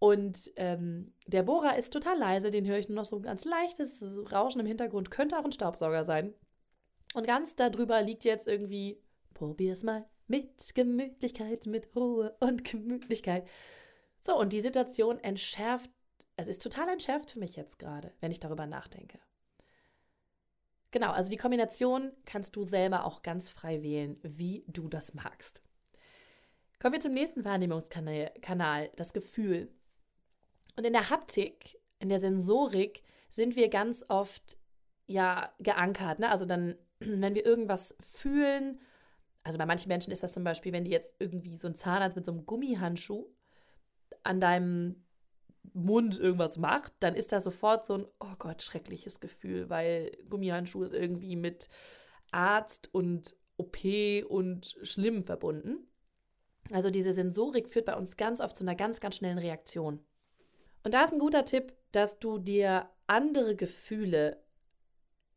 Und 0.00 0.50
ähm, 0.56 1.12
der 1.26 1.42
Bohrer 1.42 1.76
ist 1.76 1.92
total 1.92 2.18
leise, 2.18 2.50
den 2.50 2.66
höre 2.66 2.78
ich 2.78 2.88
nur 2.88 2.96
noch 2.96 3.04
so 3.04 3.16
ein 3.16 3.22
ganz 3.22 3.44
leichtes 3.44 4.18
Rauschen 4.32 4.60
im 4.60 4.66
Hintergrund, 4.66 5.10
könnte 5.10 5.38
auch 5.38 5.44
ein 5.44 5.52
Staubsauger 5.52 6.02
sein. 6.02 6.32
Und 7.14 7.26
ganz 7.26 7.56
darüber 7.56 8.00
liegt 8.00 8.24
jetzt 8.24 8.48
irgendwie, 8.48 9.00
probier's 9.34 9.82
mal 9.82 10.06
mit 10.28 10.74
Gemütlichkeit, 10.74 11.66
mit 11.66 11.94
Ruhe 11.96 12.36
und 12.40 12.64
Gemütlichkeit. 12.64 13.48
So, 14.20 14.38
und 14.38 14.52
die 14.52 14.60
Situation 14.60 15.18
entschärft, 15.18 15.90
es 16.36 16.48
ist 16.48 16.62
total 16.62 16.88
entschärft 16.88 17.32
für 17.32 17.38
mich 17.38 17.56
jetzt 17.56 17.78
gerade, 17.78 18.12
wenn 18.20 18.30
ich 18.30 18.40
darüber 18.40 18.66
nachdenke. 18.66 19.18
Genau, 20.90 21.10
also 21.10 21.30
die 21.30 21.36
Kombination 21.36 22.12
kannst 22.24 22.56
du 22.56 22.62
selber 22.62 23.04
auch 23.04 23.22
ganz 23.22 23.50
frei 23.50 23.82
wählen, 23.82 24.18
wie 24.22 24.64
du 24.68 24.88
das 24.88 25.14
magst. 25.14 25.62
Kommen 26.80 26.94
wir 26.94 27.00
zum 27.00 27.12
nächsten 27.12 27.44
Wahrnehmungskanal, 27.44 28.90
das 28.96 29.12
Gefühl. 29.12 29.68
Und 30.76 30.86
in 30.86 30.92
der 30.92 31.10
Haptik, 31.10 31.80
in 31.98 32.08
der 32.08 32.20
Sensorik 32.20 33.02
sind 33.30 33.56
wir 33.56 33.68
ganz 33.68 34.04
oft 34.08 34.58
ja 35.06 35.52
geankert. 35.58 36.20
Ne? 36.20 36.30
Also 36.30 36.46
dann, 36.46 36.76
wenn 37.00 37.34
wir 37.34 37.44
irgendwas 37.44 37.94
fühlen, 38.00 38.80
also 39.42 39.58
bei 39.58 39.66
manchen 39.66 39.88
Menschen 39.88 40.12
ist 40.12 40.22
das 40.22 40.32
zum 40.32 40.44
Beispiel, 40.44 40.72
wenn 40.72 40.84
die 40.84 40.90
jetzt 40.90 41.14
irgendwie 41.18 41.56
so 41.56 41.68
ein 41.68 41.74
Zahnarzt 41.74 42.16
mit 42.16 42.24
so 42.24 42.32
einem 42.32 42.44
Gummihandschuh 42.46 43.26
an 44.22 44.40
deinem 44.40 45.04
Mund 45.72 46.18
irgendwas 46.18 46.56
macht, 46.56 46.92
dann 47.00 47.14
ist 47.14 47.32
da 47.32 47.40
sofort 47.40 47.84
so 47.84 47.94
ein, 47.94 48.06
oh 48.20 48.34
Gott, 48.38 48.62
schreckliches 48.62 49.20
Gefühl, 49.20 49.68
weil 49.70 50.12
Gummihandschuh 50.28 50.82
ist 50.82 50.94
irgendwie 50.94 51.36
mit 51.36 51.68
Arzt 52.30 52.92
und 52.92 53.34
OP 53.56 53.78
und 54.28 54.76
Schlimm 54.82 55.24
verbunden. 55.24 55.86
Also 56.70 56.90
diese 56.90 57.12
Sensorik 57.12 57.68
führt 57.68 57.86
bei 57.86 57.96
uns 57.96 58.16
ganz 58.16 58.40
oft 58.40 58.56
zu 58.56 58.64
einer 58.64 58.74
ganz, 58.74 59.00
ganz 59.00 59.16
schnellen 59.16 59.38
Reaktion. 59.38 60.00
Und 60.84 60.94
da 60.94 61.04
ist 61.04 61.12
ein 61.12 61.18
guter 61.18 61.44
Tipp, 61.44 61.72
dass 61.92 62.18
du 62.18 62.38
dir 62.38 62.88
andere 63.06 63.56
Gefühle 63.56 64.42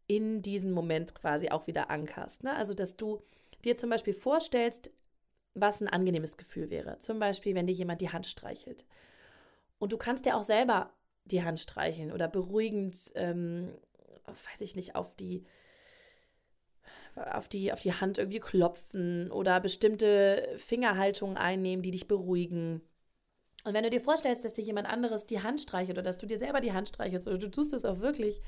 in 0.07 0.41
diesen 0.41 0.71
Moment 0.73 1.15
quasi 1.15 1.49
auch 1.49 1.67
wieder 1.67 1.89
ankerst. 1.89 2.43
Ne? 2.43 2.53
Also 2.53 2.73
dass 2.73 2.97
du 2.97 3.23
dir 3.61 3.77
zum 3.77 3.89
Beispiel 3.89 4.13
vorstellst, 4.13 4.91
was 5.53 5.81
ein 5.81 5.87
angenehmes 5.87 6.37
Gefühl 6.37 6.69
wäre. 6.69 6.97
Zum 6.99 7.19
Beispiel, 7.19 7.55
wenn 7.55 7.67
dir 7.67 7.73
jemand 7.73 8.01
die 8.01 8.09
Hand 8.09 8.25
streichelt. 8.25 8.85
Und 9.79 9.91
du 9.91 9.97
kannst 9.97 10.25
dir 10.25 10.37
auch 10.37 10.43
selber 10.43 10.93
die 11.25 11.43
Hand 11.43 11.59
streicheln 11.59 12.11
oder 12.11 12.27
beruhigend, 12.27 13.11
ähm, 13.15 13.73
weiß 14.25 14.61
ich 14.61 14.75
nicht, 14.75 14.95
auf 14.95 15.15
die, 15.15 15.45
auf, 17.15 17.47
die, 17.47 17.73
auf 17.73 17.79
die 17.79 17.93
Hand 17.93 18.17
irgendwie 18.17 18.39
klopfen 18.39 19.31
oder 19.31 19.59
bestimmte 19.59 20.55
Fingerhaltungen 20.57 21.37
einnehmen, 21.37 21.83
die 21.83 21.91
dich 21.91 22.07
beruhigen. 22.07 22.81
Und 23.63 23.73
wenn 23.73 23.83
du 23.83 23.89
dir 23.89 24.01
vorstellst, 24.01 24.45
dass 24.45 24.53
dir 24.53 24.63
jemand 24.63 24.87
anderes 24.87 25.25
die 25.25 25.41
Hand 25.41 25.61
streichelt 25.61 25.97
oder 25.97 26.03
dass 26.03 26.17
du 26.17 26.25
dir 26.25 26.37
selber 26.37 26.61
die 26.61 26.73
Hand 26.73 26.87
streichelst 26.87 27.27
oder 27.27 27.37
du 27.37 27.49
tust 27.49 27.73
es 27.73 27.85
auch 27.85 27.99
wirklich, 27.99 28.41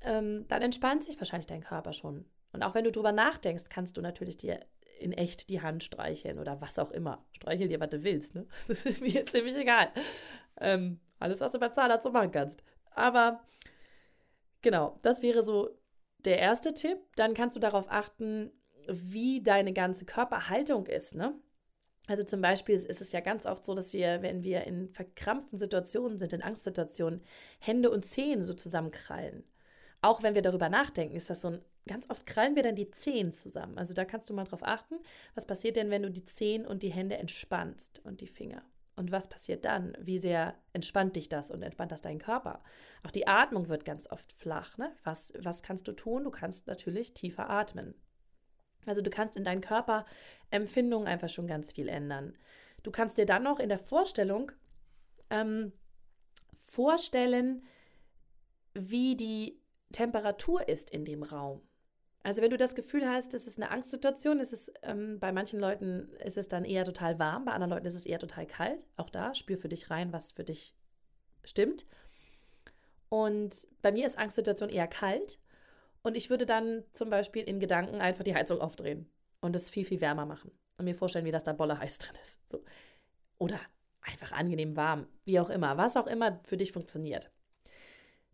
ähm, 0.00 0.46
dann 0.48 0.62
entspannt 0.62 1.04
sich 1.04 1.18
wahrscheinlich 1.18 1.46
dein 1.46 1.62
Körper 1.62 1.92
schon. 1.92 2.24
Und 2.52 2.62
auch 2.62 2.74
wenn 2.74 2.84
du 2.84 2.92
drüber 2.92 3.12
nachdenkst, 3.12 3.64
kannst 3.68 3.96
du 3.96 4.00
natürlich 4.00 4.36
dir 4.36 4.60
in 4.98 5.12
echt 5.12 5.50
die 5.50 5.60
Hand 5.60 5.84
streicheln 5.84 6.38
oder 6.38 6.60
was 6.60 6.78
auch 6.78 6.90
immer. 6.90 7.24
Streichel 7.32 7.68
dir, 7.68 7.80
was 7.80 7.90
du 7.90 8.02
willst. 8.02 8.34
Ne? 8.34 8.46
Das 8.68 8.84
ist 8.84 9.00
mir 9.00 9.26
ziemlich 9.26 9.56
egal. 9.56 9.88
Ähm, 10.60 11.00
alles, 11.18 11.40
was 11.40 11.52
du 11.52 11.58
beim 11.58 11.72
Zahnarzt 11.72 12.04
so 12.04 12.10
machen 12.10 12.30
kannst. 12.30 12.62
Aber 12.90 13.40
genau, 14.62 14.98
das 15.02 15.22
wäre 15.22 15.42
so 15.42 15.78
der 16.24 16.38
erste 16.38 16.72
Tipp. 16.72 16.98
Dann 17.16 17.34
kannst 17.34 17.56
du 17.56 17.60
darauf 17.60 17.86
achten, 17.90 18.50
wie 18.88 19.42
deine 19.42 19.72
ganze 19.72 20.04
Körperhaltung 20.04 20.86
ist. 20.86 21.14
Ne? 21.14 21.34
Also 22.06 22.22
zum 22.22 22.40
Beispiel 22.40 22.74
ist 22.74 23.00
es 23.00 23.12
ja 23.12 23.20
ganz 23.20 23.46
oft 23.46 23.64
so, 23.64 23.74
dass 23.74 23.92
wir, 23.92 24.22
wenn 24.22 24.42
wir 24.44 24.64
in 24.64 24.88
verkrampften 24.88 25.58
Situationen 25.58 26.18
sind, 26.18 26.32
in 26.32 26.42
Angstsituationen, 26.42 27.22
Hände 27.58 27.90
und 27.90 28.04
Zehen 28.04 28.44
so 28.44 28.54
zusammenkrallen. 28.54 29.44
Auch 30.02 30.22
wenn 30.22 30.34
wir 30.34 30.42
darüber 30.42 30.68
nachdenken, 30.68 31.16
ist 31.16 31.30
das 31.30 31.42
so 31.42 31.48
ein, 31.48 31.64
ganz 31.88 32.10
oft 32.10 32.26
krallen 32.26 32.56
wir 32.56 32.62
dann 32.62 32.74
die 32.74 32.90
Zehen 32.90 33.32
zusammen. 33.32 33.78
Also 33.78 33.94
da 33.94 34.04
kannst 34.04 34.28
du 34.28 34.34
mal 34.34 34.44
drauf 34.44 34.62
achten, 34.62 34.96
was 35.34 35.46
passiert 35.46 35.76
denn, 35.76 35.90
wenn 35.90 36.02
du 36.02 36.10
die 36.10 36.24
Zehen 36.24 36.66
und 36.66 36.82
die 36.82 36.92
Hände 36.92 37.16
entspannst 37.16 38.00
und 38.04 38.20
die 38.20 38.26
Finger. 38.26 38.62
Und 38.96 39.12
was 39.12 39.28
passiert 39.28 39.66
dann? 39.66 39.96
Wie 40.00 40.18
sehr 40.18 40.54
entspannt 40.72 41.16
dich 41.16 41.28
das 41.28 41.50
und 41.50 41.62
entspannt 41.62 41.92
das 41.92 42.00
deinen 42.00 42.18
Körper? 42.18 42.62
Auch 43.04 43.10
die 43.10 43.28
Atmung 43.28 43.68
wird 43.68 43.84
ganz 43.84 44.10
oft 44.10 44.32
flach. 44.32 44.78
Ne? 44.78 44.90
Was, 45.04 45.34
was 45.38 45.62
kannst 45.62 45.86
du 45.86 45.92
tun? 45.92 46.24
Du 46.24 46.30
kannst 46.30 46.66
natürlich 46.66 47.12
tiefer 47.12 47.50
atmen. 47.50 47.94
Also 48.86 49.02
du 49.02 49.10
kannst 49.10 49.36
in 49.36 49.44
deinen 49.44 49.60
Körperempfindungen 49.60 51.06
einfach 51.06 51.28
schon 51.28 51.46
ganz 51.46 51.72
viel 51.72 51.88
ändern. 51.88 52.36
Du 52.82 52.90
kannst 52.90 53.18
dir 53.18 53.26
dann 53.26 53.42
noch 53.42 53.58
in 53.58 53.68
der 53.68 53.78
Vorstellung 53.78 54.52
ähm, 55.28 55.72
vorstellen, 56.54 57.64
wie 58.72 59.16
die 59.16 59.60
Temperatur 59.92 60.68
ist 60.68 60.90
in 60.90 61.04
dem 61.04 61.22
Raum. 61.22 61.65
Also 62.26 62.42
wenn 62.42 62.50
du 62.50 62.56
das 62.56 62.74
Gefühl 62.74 63.08
hast, 63.08 63.34
es 63.34 63.46
ist 63.46 63.56
eine 63.56 63.70
Angstsituation, 63.70 64.40
ist 64.40 64.52
es 64.52 64.72
ähm, 64.82 65.20
bei 65.20 65.30
manchen 65.30 65.60
Leuten 65.60 66.08
ist 66.24 66.36
es 66.36 66.48
dann 66.48 66.64
eher 66.64 66.84
total 66.84 67.20
warm, 67.20 67.44
bei 67.44 67.52
anderen 67.52 67.70
Leuten 67.70 67.86
ist 67.86 67.94
es 67.94 68.04
eher 68.04 68.18
total 68.18 68.48
kalt. 68.48 68.84
Auch 68.96 69.10
da 69.10 69.32
spür 69.32 69.56
für 69.56 69.68
dich 69.68 69.90
rein, 69.90 70.12
was 70.12 70.32
für 70.32 70.42
dich 70.42 70.74
stimmt. 71.44 71.86
Und 73.10 73.68
bei 73.80 73.92
mir 73.92 74.04
ist 74.04 74.18
Angstsituation 74.18 74.70
eher 74.70 74.88
kalt. 74.88 75.38
Und 76.02 76.16
ich 76.16 76.28
würde 76.28 76.46
dann 76.46 76.82
zum 76.90 77.10
Beispiel 77.10 77.44
in 77.44 77.60
Gedanken 77.60 78.00
einfach 78.00 78.24
die 78.24 78.34
Heizung 78.34 78.60
aufdrehen 78.60 79.08
und 79.40 79.54
es 79.54 79.70
viel, 79.70 79.84
viel 79.84 80.00
wärmer 80.00 80.26
machen. 80.26 80.50
Und 80.78 80.86
mir 80.86 80.96
vorstellen, 80.96 81.26
wie 81.26 81.30
das 81.30 81.44
da 81.44 81.52
Bolle 81.52 81.78
heiß 81.78 81.98
drin 81.98 82.18
ist. 82.20 82.40
So. 82.50 82.64
Oder 83.38 83.60
einfach 84.00 84.32
angenehm 84.32 84.74
warm, 84.74 85.06
wie 85.26 85.38
auch 85.38 85.48
immer, 85.48 85.76
was 85.76 85.96
auch 85.96 86.08
immer 86.08 86.40
für 86.42 86.56
dich 86.56 86.72
funktioniert. 86.72 87.30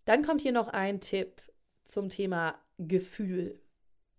Dann 0.07 0.23
kommt 0.25 0.41
hier 0.41 0.53
noch 0.53 0.69
ein 0.69 0.99
Tipp 0.99 1.43
zum 1.85 2.09
Thema 2.09 2.59
Gefühl. 2.79 3.62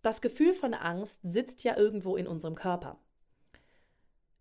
Das 0.04 0.20
Gefühl 0.22 0.54
von 0.54 0.74
Angst 0.74 1.22
sitzt 1.24 1.64
ja 1.64 1.78
irgendwo 1.78 2.18
in 2.18 2.28
unserem 2.28 2.56
Körper. 2.56 3.00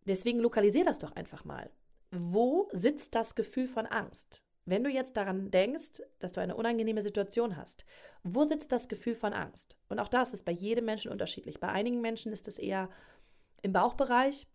Deswegen 0.04 0.40
lokalisier 0.40 0.84
das 0.84 0.98
doch 0.98 1.12
einfach 1.12 1.44
mal. 1.44 1.70
Wo 2.10 2.68
sitzt 2.72 3.14
das 3.14 3.36
Gefühl 3.36 3.68
von 3.68 3.86
Angst? 3.86 4.42
Wenn 4.64 4.82
du 4.82 4.90
jetzt 4.90 5.16
daran 5.16 5.52
denkst, 5.52 6.02
dass 6.18 6.32
du 6.32 6.40
eine 6.40 6.56
unangenehme 6.56 7.00
Situation 7.00 7.56
hast, 7.56 7.84
wo 8.24 8.42
sitzt 8.42 8.72
das 8.72 8.88
Gefühl 8.88 9.14
von 9.14 9.32
Angst? 9.32 9.76
Und 9.88 10.00
auch 10.00 10.08
das 10.08 10.34
ist 10.34 10.44
bei 10.44 10.52
jedem 10.52 10.84
Menschen 10.84 11.12
unterschiedlich. 11.12 11.60
Bei 11.60 11.68
einigen 11.68 12.00
Menschen 12.00 12.32
ist 12.32 12.48
es 12.48 12.58
eher 12.58 12.90
im 13.62 13.72
Bauchbereich, 13.72 14.48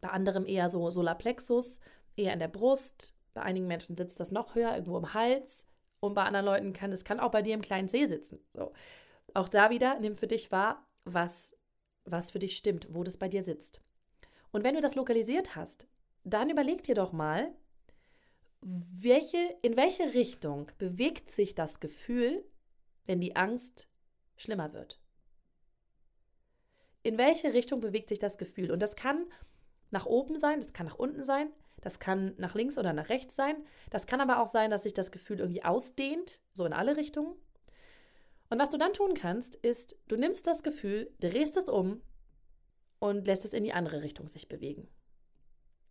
bei 0.00 0.08
anderem 0.08 0.46
eher 0.46 0.70
so 0.70 0.88
Solarplexus, 0.88 1.80
eher 2.16 2.32
in 2.32 2.38
der 2.38 2.48
Brust, 2.48 3.14
bei 3.34 3.42
einigen 3.42 3.66
Menschen 3.66 3.94
sitzt 3.94 4.20
das 4.20 4.30
noch 4.30 4.54
höher, 4.54 4.72
irgendwo 4.72 4.96
im 4.96 5.12
Hals 5.12 5.66
und 6.00 6.14
bei 6.14 6.24
anderen 6.24 6.46
Leuten 6.46 6.72
kann 6.72 6.92
es 6.92 7.04
kann 7.04 7.20
auch 7.20 7.30
bei 7.30 7.42
dir 7.42 7.54
im 7.54 7.60
kleinen 7.60 7.88
Zeh 7.88 8.06
sitzen. 8.06 8.40
So. 8.52 8.72
Auch 9.34 9.48
da 9.48 9.70
wieder, 9.70 9.98
nimm 9.98 10.14
für 10.14 10.26
dich 10.26 10.50
wahr, 10.50 10.86
was, 11.04 11.56
was 12.04 12.30
für 12.30 12.38
dich 12.38 12.56
stimmt, 12.56 12.86
wo 12.90 13.04
das 13.04 13.16
bei 13.16 13.28
dir 13.28 13.42
sitzt. 13.42 13.82
Und 14.52 14.64
wenn 14.64 14.74
du 14.74 14.80
das 14.80 14.94
lokalisiert 14.94 15.54
hast, 15.56 15.86
dann 16.24 16.50
überleg 16.50 16.82
dir 16.82 16.94
doch 16.94 17.12
mal, 17.12 17.54
welche, 18.62 19.38
in 19.62 19.76
welche 19.76 20.14
Richtung 20.14 20.70
bewegt 20.78 21.30
sich 21.30 21.54
das 21.54 21.80
Gefühl, 21.80 22.44
wenn 23.06 23.20
die 23.20 23.36
Angst 23.36 23.88
schlimmer 24.36 24.72
wird? 24.72 25.00
In 27.02 27.16
welche 27.16 27.54
Richtung 27.54 27.80
bewegt 27.80 28.10
sich 28.10 28.18
das 28.18 28.36
Gefühl? 28.36 28.70
Und 28.70 28.80
das 28.80 28.96
kann 28.96 29.26
nach 29.90 30.06
oben 30.06 30.38
sein, 30.38 30.60
das 30.60 30.74
kann 30.74 30.86
nach 30.86 30.98
unten 30.98 31.24
sein, 31.24 31.50
das 31.80 31.98
kann 31.98 32.34
nach 32.36 32.54
links 32.54 32.76
oder 32.76 32.92
nach 32.92 33.08
rechts 33.08 33.34
sein. 33.34 33.56
Das 33.88 34.06
kann 34.06 34.20
aber 34.20 34.40
auch 34.40 34.48
sein, 34.48 34.70
dass 34.70 34.82
sich 34.82 34.92
das 34.92 35.10
Gefühl 35.10 35.40
irgendwie 35.40 35.64
ausdehnt, 35.64 36.40
so 36.52 36.66
in 36.66 36.74
alle 36.74 36.96
Richtungen. 36.96 37.34
Und 38.50 38.58
was 38.58 38.68
du 38.68 38.78
dann 38.78 38.92
tun 38.92 39.14
kannst, 39.14 39.54
ist, 39.56 39.96
du 40.08 40.16
nimmst 40.16 40.46
das 40.46 40.62
Gefühl, 40.62 41.10
drehst 41.20 41.56
es 41.56 41.68
um 41.68 42.02
und 42.98 43.26
lässt 43.26 43.44
es 43.44 43.54
in 43.54 43.64
die 43.64 43.72
andere 43.72 44.02
Richtung 44.02 44.28
sich 44.28 44.48
bewegen. 44.48 44.88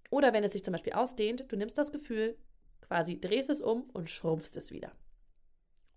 Oder 0.09 0.33
wenn 0.33 0.43
es 0.43 0.51
sich 0.51 0.63
zum 0.63 0.73
Beispiel 0.73 0.93
ausdehnt, 0.93 1.45
du 1.51 1.55
nimmst 1.55 1.77
das 1.77 1.91
Gefühl, 1.91 2.37
quasi 2.81 3.19
drehst 3.19 3.49
es 3.49 3.61
um 3.61 3.89
und 3.91 4.09
schrumpfst 4.09 4.57
es 4.57 4.71
wieder. 4.71 4.91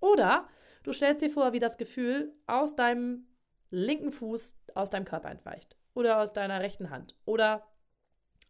Oder 0.00 0.48
du 0.84 0.92
stellst 0.92 1.22
dir 1.22 1.30
vor, 1.30 1.52
wie 1.52 1.58
das 1.58 1.78
Gefühl 1.78 2.32
aus 2.46 2.76
deinem 2.76 3.26
linken 3.70 4.12
Fuß 4.12 4.56
aus 4.74 4.90
deinem 4.90 5.04
Körper 5.04 5.30
entweicht. 5.30 5.76
Oder 5.94 6.20
aus 6.20 6.32
deiner 6.32 6.60
rechten 6.60 6.90
Hand. 6.90 7.16
Oder 7.24 7.66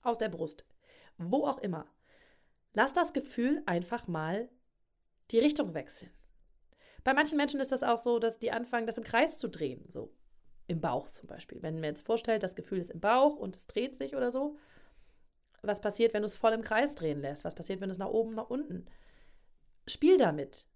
aus 0.03 0.18
der 0.18 0.29
Brust. 0.29 0.66
Wo 1.16 1.46
auch 1.46 1.59
immer. 1.59 1.87
Lass 2.75 2.92
das 2.92 3.12
Gefühl 3.12 3.62
einfach 3.66 4.07
mal 4.07 4.48
die 5.31 5.38
Richtung 5.38 5.75
wechseln. 5.75 6.11
Bei 7.05 7.15
manchen 7.15 7.37
Menschen 7.37 7.61
ist 7.61 7.73
das 7.73 7.83
auch 7.83 7.99
so, 7.99 8.19
dass 8.19 8.38
die 8.38 8.53
anfangen, 8.53 8.87
das 8.87 8.99
im 8.99 9.05
Kreis 9.05 9.38
zu 9.38 9.49
drehen, 9.49 9.85
so 9.88 10.12
im 10.69 10.81
Bauch 10.81 11.11
zum 11.11 11.27
Beispiel. 11.27 11.62
Wenn 11.62 11.75
man 11.75 11.85
jetzt 11.85 12.07
vorstellt, 12.07 12.43
das 12.43 12.55
Gefühl 12.55 12.79
ist 12.79 12.91
im 12.91 13.01
Bauch 13.01 13.37
und 13.37 13.57
es 13.57 13.67
dreht 13.67 13.97
sich 13.97 14.15
oder 14.15 14.31
so, 14.31 14.57
was 15.62 15.81
passiert, 15.81 16.12
wenn 16.12 16.23
du 16.23 16.27
es 16.27 16.35
voll 16.35 16.53
im 16.53 16.62
Kreis 16.62 16.95
drehen 16.95 17.21
lässt? 17.21 17.45
Was 17.45 17.55
passiert, 17.55 17.81
wenn 17.81 17.88
du 17.88 17.93
es 17.93 17.99
nach 17.99 18.09
oben, 18.09 18.35
nach 18.35 18.51
unten? 18.51 18.87
Spiel 19.87 20.17
damit. 20.17 20.67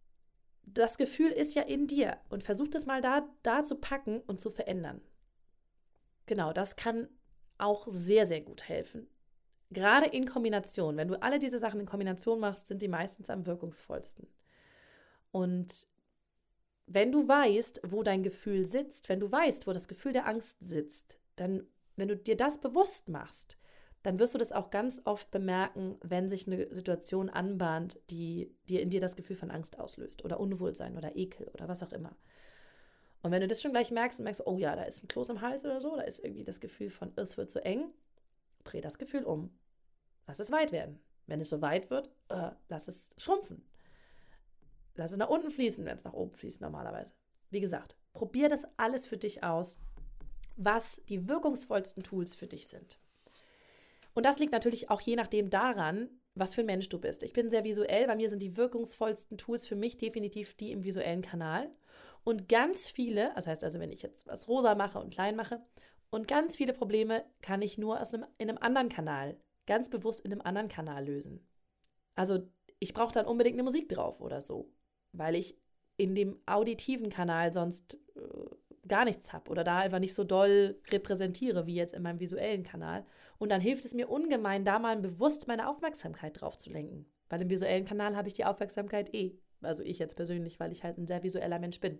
Das 0.64 0.98
Gefühl 0.98 1.30
ist 1.30 1.54
ja 1.54 1.62
in 1.62 1.86
dir 1.86 2.18
und 2.28 2.42
versuch 2.42 2.68
das 2.68 2.86
mal 2.86 3.00
da, 3.00 3.28
da 3.42 3.62
zu 3.62 3.76
packen 3.76 4.20
und 4.22 4.40
zu 4.40 4.50
verändern. 4.50 5.00
Genau, 6.26 6.52
das 6.52 6.76
kann 6.76 7.08
auch 7.58 7.86
sehr, 7.88 8.26
sehr 8.26 8.40
gut 8.40 8.68
helfen. 8.68 9.08
Gerade 9.70 10.06
in 10.06 10.26
Kombination, 10.26 10.96
wenn 10.96 11.08
du 11.08 11.20
alle 11.20 11.38
diese 11.38 11.58
Sachen 11.58 11.80
in 11.80 11.86
Kombination 11.86 12.38
machst, 12.40 12.68
sind 12.68 12.82
die 12.82 12.88
meistens 12.88 13.30
am 13.30 13.46
wirkungsvollsten. 13.46 14.28
Und 15.32 15.86
wenn 16.86 17.12
du 17.12 17.26
weißt, 17.26 17.80
wo 17.84 18.02
dein 18.02 18.22
Gefühl 18.22 18.64
sitzt, 18.64 19.08
wenn 19.08 19.20
du 19.20 19.30
weißt, 19.30 19.66
wo 19.66 19.72
das 19.72 19.88
Gefühl 19.88 20.12
der 20.12 20.26
Angst 20.26 20.56
sitzt, 20.60 21.18
dann, 21.34 21.66
wenn 21.96 22.08
du 22.08 22.16
dir 22.16 22.36
das 22.36 22.60
bewusst 22.60 23.08
machst, 23.08 23.58
dann 24.02 24.20
wirst 24.20 24.34
du 24.34 24.38
das 24.38 24.52
auch 24.52 24.70
ganz 24.70 25.02
oft 25.04 25.32
bemerken, 25.32 25.98
wenn 26.00 26.28
sich 26.28 26.46
eine 26.46 26.72
Situation 26.72 27.28
anbahnt, 27.28 27.98
die 28.10 28.54
dir 28.68 28.80
in 28.80 28.90
dir 28.90 29.00
das 29.00 29.16
Gefühl 29.16 29.34
von 29.34 29.50
Angst 29.50 29.80
auslöst 29.80 30.24
oder 30.24 30.38
Unwohlsein 30.38 30.96
oder 30.96 31.16
Ekel 31.16 31.48
oder 31.48 31.66
was 31.66 31.82
auch 31.82 31.92
immer. 31.92 32.14
Und 33.22 33.32
wenn 33.32 33.40
du 33.40 33.48
das 33.48 33.60
schon 33.60 33.72
gleich 33.72 33.90
merkst 33.90 34.20
und 34.20 34.24
merkst, 34.24 34.46
oh 34.46 34.58
ja, 34.58 34.76
da 34.76 34.84
ist 34.84 35.02
ein 35.02 35.08
Kloß 35.08 35.30
im 35.30 35.40
Hals 35.40 35.64
oder 35.64 35.80
so, 35.80 35.96
da 35.96 36.02
ist 36.02 36.20
irgendwie 36.20 36.44
das 36.44 36.60
Gefühl 36.60 36.90
von, 36.90 37.10
es 37.16 37.36
wird 37.36 37.50
zu 37.50 37.64
eng, 37.64 37.92
dreh 38.62 38.80
das 38.80 38.98
Gefühl 38.98 39.24
um. 39.24 39.50
Lass 40.28 40.38
es 40.38 40.52
weit 40.52 40.70
werden. 40.70 41.00
Wenn 41.26 41.40
es 41.40 41.48
so 41.48 41.60
weit 41.60 41.90
wird, 41.90 42.08
äh, 42.28 42.50
lass 42.68 42.86
es 42.86 43.08
schrumpfen. 43.16 43.64
Lass 44.96 45.12
es 45.12 45.18
nach 45.18 45.28
unten 45.28 45.50
fließen, 45.50 45.84
wenn 45.84 45.96
es 45.96 46.04
nach 46.04 46.12
oben 46.12 46.34
fließt 46.34 46.60
normalerweise. 46.60 47.12
Wie 47.50 47.60
gesagt, 47.60 47.96
probier 48.12 48.48
das 48.48 48.66
alles 48.76 49.06
für 49.06 49.16
dich 49.16 49.44
aus, 49.44 49.78
was 50.56 51.02
die 51.08 51.28
wirkungsvollsten 51.28 52.02
Tools 52.02 52.34
für 52.34 52.46
dich 52.46 52.68
sind. 52.68 52.98
Und 54.14 54.24
das 54.24 54.38
liegt 54.38 54.52
natürlich 54.52 54.90
auch 54.90 55.00
je 55.00 55.16
nachdem 55.16 55.50
daran, 55.50 56.08
was 56.34 56.54
für 56.54 56.62
ein 56.62 56.66
Mensch 56.66 56.88
du 56.88 56.98
bist. 56.98 57.22
Ich 57.22 57.32
bin 57.32 57.50
sehr 57.50 57.64
visuell. 57.64 58.06
Bei 58.06 58.16
mir 58.16 58.30
sind 58.30 58.40
die 58.40 58.56
wirkungsvollsten 58.56 59.38
Tools 59.38 59.66
für 59.66 59.76
mich 59.76 59.98
definitiv 59.98 60.54
die 60.54 60.72
im 60.72 60.84
visuellen 60.84 61.22
Kanal. 61.22 61.70
Und 62.24 62.48
ganz 62.48 62.88
viele, 62.88 63.32
das 63.34 63.46
heißt 63.46 63.62
also, 63.62 63.78
wenn 63.78 63.92
ich 63.92 64.02
jetzt 64.02 64.26
was 64.26 64.48
rosa 64.48 64.74
mache 64.74 64.98
und 64.98 65.12
klein 65.12 65.36
mache, 65.36 65.62
und 66.10 66.28
ganz 66.28 66.56
viele 66.56 66.72
Probleme 66.72 67.24
kann 67.42 67.62
ich 67.62 67.78
nur 67.78 68.00
aus 68.00 68.14
einem, 68.14 68.26
in 68.38 68.48
einem 68.48 68.58
anderen 68.58 68.88
Kanal, 68.88 69.36
ganz 69.66 69.90
bewusst 69.90 70.24
in 70.24 70.32
einem 70.32 70.40
anderen 70.40 70.68
Kanal 70.68 71.04
lösen. 71.04 71.46
Also 72.14 72.48
ich 72.78 72.94
brauche 72.94 73.12
dann 73.12 73.26
unbedingt 73.26 73.56
eine 73.56 73.64
Musik 73.64 73.88
drauf 73.88 74.20
oder 74.20 74.40
so, 74.40 74.70
weil 75.18 75.34
ich 75.34 75.56
in 75.96 76.14
dem 76.14 76.38
auditiven 76.46 77.10
Kanal 77.10 77.52
sonst 77.52 77.98
äh, 78.16 78.88
gar 78.88 79.04
nichts 79.04 79.32
habe 79.32 79.50
oder 79.50 79.64
da 79.64 79.78
einfach 79.78 79.98
nicht 79.98 80.14
so 80.14 80.24
doll 80.24 80.78
repräsentiere 80.90 81.66
wie 81.66 81.74
jetzt 81.74 81.94
in 81.94 82.02
meinem 82.02 82.20
visuellen 82.20 82.62
Kanal. 82.62 83.04
Und 83.38 83.50
dann 83.50 83.60
hilft 83.60 83.84
es 83.84 83.94
mir 83.94 84.08
ungemein, 84.08 84.64
da 84.64 84.78
mal 84.78 84.96
bewusst 84.96 85.48
meine 85.48 85.68
Aufmerksamkeit 85.68 86.40
drauf 86.40 86.56
zu 86.56 86.70
lenken. 86.70 87.06
Weil 87.28 87.42
im 87.42 87.50
visuellen 87.50 87.84
Kanal 87.84 88.16
habe 88.16 88.28
ich 88.28 88.34
die 88.34 88.44
Aufmerksamkeit 88.44 89.12
eh. 89.14 89.36
Also 89.62 89.82
ich 89.82 89.98
jetzt 89.98 90.16
persönlich, 90.16 90.60
weil 90.60 90.72
ich 90.72 90.84
halt 90.84 90.98
ein 90.98 91.06
sehr 91.06 91.22
visueller 91.22 91.58
Mensch 91.58 91.80
bin. 91.80 91.98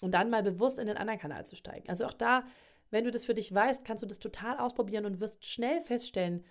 Und 0.00 0.12
dann 0.12 0.30
mal 0.30 0.42
bewusst 0.42 0.78
in 0.78 0.86
den 0.86 0.96
anderen 0.96 1.20
Kanal 1.20 1.44
zu 1.44 1.54
steigen. 1.54 1.88
Also 1.88 2.06
auch 2.06 2.14
da, 2.14 2.44
wenn 2.90 3.04
du 3.04 3.10
das 3.10 3.24
für 3.24 3.34
dich 3.34 3.52
weißt, 3.52 3.84
kannst 3.84 4.02
du 4.02 4.06
das 4.06 4.18
total 4.18 4.58
ausprobieren 4.58 5.06
und 5.06 5.20
wirst 5.20 5.44
schnell 5.44 5.80
feststellen, 5.80 6.44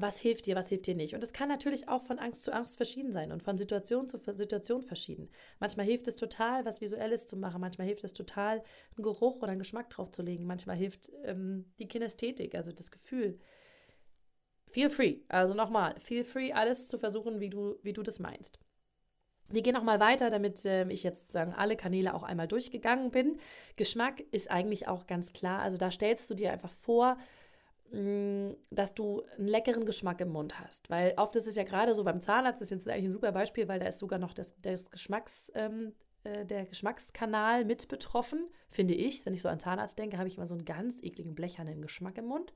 was 0.00 0.18
hilft 0.18 0.46
dir, 0.46 0.56
was 0.56 0.68
hilft 0.68 0.86
dir 0.86 0.94
nicht. 0.94 1.14
Und 1.14 1.22
es 1.22 1.32
kann 1.32 1.48
natürlich 1.48 1.88
auch 1.88 2.02
von 2.02 2.18
Angst 2.18 2.44
zu 2.44 2.52
Angst 2.52 2.76
verschieden 2.76 3.12
sein 3.12 3.32
und 3.32 3.42
von 3.42 3.58
Situation 3.58 4.08
zu 4.08 4.18
Situation 4.18 4.82
verschieden. 4.82 5.28
Manchmal 5.60 5.86
hilft 5.86 6.08
es 6.08 6.16
total, 6.16 6.64
was 6.64 6.80
Visuelles 6.80 7.26
zu 7.26 7.36
machen. 7.36 7.60
Manchmal 7.60 7.86
hilft 7.86 8.04
es 8.04 8.12
total, 8.12 8.62
einen 8.96 9.02
Geruch 9.02 9.36
oder 9.36 9.48
einen 9.48 9.58
Geschmack 9.58 9.90
draufzulegen. 9.90 10.46
Manchmal 10.46 10.76
hilft 10.76 11.10
ähm, 11.24 11.66
die 11.78 11.88
Kinästhetik, 11.88 12.54
also 12.54 12.72
das 12.72 12.90
Gefühl. 12.90 13.38
Feel 14.70 14.90
free. 14.90 15.20
Also 15.28 15.54
nochmal, 15.54 15.94
feel 15.98 16.24
free, 16.24 16.52
alles 16.52 16.88
zu 16.88 16.98
versuchen, 16.98 17.40
wie 17.40 17.50
du, 17.50 17.76
wie 17.82 17.92
du 17.92 18.02
das 18.02 18.18
meinst. 18.18 18.58
Wir 19.50 19.62
gehen 19.62 19.74
nochmal 19.74 19.98
weiter, 19.98 20.28
damit 20.28 20.64
äh, 20.66 20.86
ich 20.90 21.02
jetzt 21.02 21.32
sagen 21.32 21.54
alle 21.54 21.76
Kanäle 21.76 22.12
auch 22.12 22.22
einmal 22.22 22.46
durchgegangen 22.46 23.10
bin. 23.10 23.38
Geschmack 23.76 24.22
ist 24.30 24.50
eigentlich 24.50 24.88
auch 24.88 25.06
ganz 25.06 25.32
klar. 25.32 25.62
Also 25.62 25.78
da 25.78 25.90
stellst 25.90 26.28
du 26.28 26.34
dir 26.34 26.52
einfach 26.52 26.70
vor, 26.70 27.16
dass 27.90 28.94
du 28.94 29.22
einen 29.38 29.48
leckeren 29.48 29.86
Geschmack 29.86 30.20
im 30.20 30.28
Mund 30.28 30.60
hast. 30.60 30.90
Weil 30.90 31.14
oft 31.16 31.34
ist 31.36 31.46
es 31.46 31.56
ja 31.56 31.64
gerade 31.64 31.94
so 31.94 32.04
beim 32.04 32.20
Zahnarzt, 32.20 32.60
das 32.60 32.70
ist 32.70 32.84
jetzt 32.84 32.88
eigentlich 32.88 33.06
ein 33.06 33.12
super 33.12 33.32
Beispiel, 33.32 33.66
weil 33.66 33.80
da 33.80 33.86
ist 33.86 33.98
sogar 33.98 34.18
noch 34.18 34.34
das, 34.34 34.54
das 34.60 34.90
Geschmacks, 34.90 35.50
ähm, 35.54 35.94
äh, 36.24 36.44
der 36.44 36.66
Geschmackskanal 36.66 37.64
mit 37.64 37.88
betroffen, 37.88 38.48
finde 38.68 38.94
ich. 38.94 39.24
Wenn 39.24 39.34
ich 39.34 39.42
so 39.42 39.48
an 39.48 39.60
Zahnarzt 39.60 39.98
denke, 39.98 40.18
habe 40.18 40.28
ich 40.28 40.36
immer 40.36 40.46
so 40.46 40.54
einen 40.54 40.64
ganz 40.64 41.02
ekligen, 41.02 41.34
blechernen 41.34 41.80
Geschmack 41.80 42.18
im 42.18 42.26
Mund. 42.26 42.52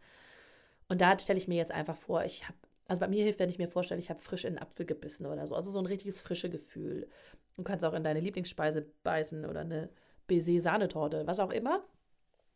Und 0.88 1.00
da 1.00 1.18
stelle 1.18 1.38
ich 1.38 1.48
mir 1.48 1.56
jetzt 1.56 1.72
einfach 1.72 1.96
vor, 1.96 2.24
ich 2.24 2.46
habe, 2.46 2.58
also 2.86 3.00
bei 3.00 3.08
mir 3.08 3.22
hilft, 3.22 3.38
wenn 3.38 3.48
ich 3.48 3.58
mir 3.58 3.68
vorstelle, 3.68 4.00
ich 4.00 4.10
habe 4.10 4.20
frisch 4.20 4.44
in 4.44 4.58
einen 4.58 4.58
Apfel 4.58 4.84
gebissen 4.84 5.24
oder 5.24 5.46
so. 5.46 5.54
Also 5.54 5.70
so 5.70 5.78
ein 5.78 5.86
richtiges 5.86 6.20
frische 6.20 6.50
Gefühl. 6.50 7.08
Du 7.56 7.62
kannst 7.62 7.84
auch 7.84 7.94
in 7.94 8.04
deine 8.04 8.20
Lieblingsspeise 8.20 8.86
beißen 9.02 9.46
oder 9.46 9.60
eine 9.60 9.88
Baiser-Sahnetorte, 10.26 11.26
was 11.26 11.40
auch 11.40 11.50
immer. 11.50 11.82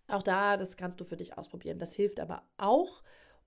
Auch 0.08 0.22
da, 0.22 0.56
das 0.56 0.76
kannst 0.76 1.00
du 1.00 1.04
für 1.04 1.16
dich 1.16 1.36
ausprobieren. 1.36 1.78
Das 1.78 1.94
hilft 1.94 2.20
aber 2.20 2.42
auch, 2.58 3.02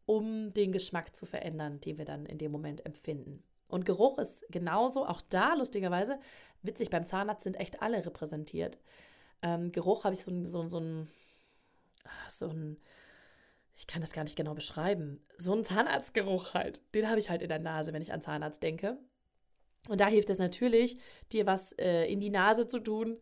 um 0.06 0.54
den 0.54 0.72
Geschmack 0.72 1.16
zu 1.16 1.26
verändern, 1.26 1.80
den 1.82 1.98
wir 1.98 2.06
dann 2.06 2.26
in 2.26 2.38
dem 2.38 2.52
Moment 2.52 2.86
empfinden. 2.86 3.44
Und 3.68 3.86
Geruch 3.86 4.18
ist 4.18 4.46
genauso, 4.50 5.06
auch 5.06 5.22
da 5.22 5.54
lustigerweise, 5.54 6.20
witzig, 6.64 6.90
beim 6.90 7.06
Zahnarzt 7.06 7.44
sind 7.44 7.60
echt 7.60 7.82
alle 7.82 8.04
repräsentiert. 8.06 8.80
Ähm, 9.42 9.72
Geruch 9.72 10.04
habe 10.04 10.16
ich 10.16 10.22
so, 10.22 10.44
so, 10.44 10.68
so 10.68 10.80
ein, 10.80 11.08
ah, 12.04 12.30
so 12.30 12.48
ein, 12.48 12.78
ich 13.76 13.88
kann 13.88 14.02
das 14.02 14.12
gar 14.12 14.24
nicht 14.24 14.36
genau 14.36 14.56
beschreiben, 14.56 15.24
so 15.38 15.54
ein 15.54 15.64
Zahnarztgeruch 15.64 16.56
halt. 16.56 16.82
Den 16.96 17.08
habe 17.08 17.20
ich 17.20 17.30
halt 17.30 17.42
in 17.42 17.50
der 17.50 17.60
Nase, 17.60 17.94
wenn 17.94 18.02
ich 18.02 18.12
an 18.12 18.22
Zahnarzt 18.22 18.64
denke. 18.64 18.98
Und 19.88 20.02
da 20.02 20.08
hilft 20.08 20.30
es 20.30 20.40
natürlich, 20.40 20.98
dir 21.32 21.46
was 21.46 21.72
äh, 21.74 22.06
in 22.12 22.20
die 22.20 22.30
Nase 22.30 22.68
zu 22.68 22.80
tun, 22.80 23.20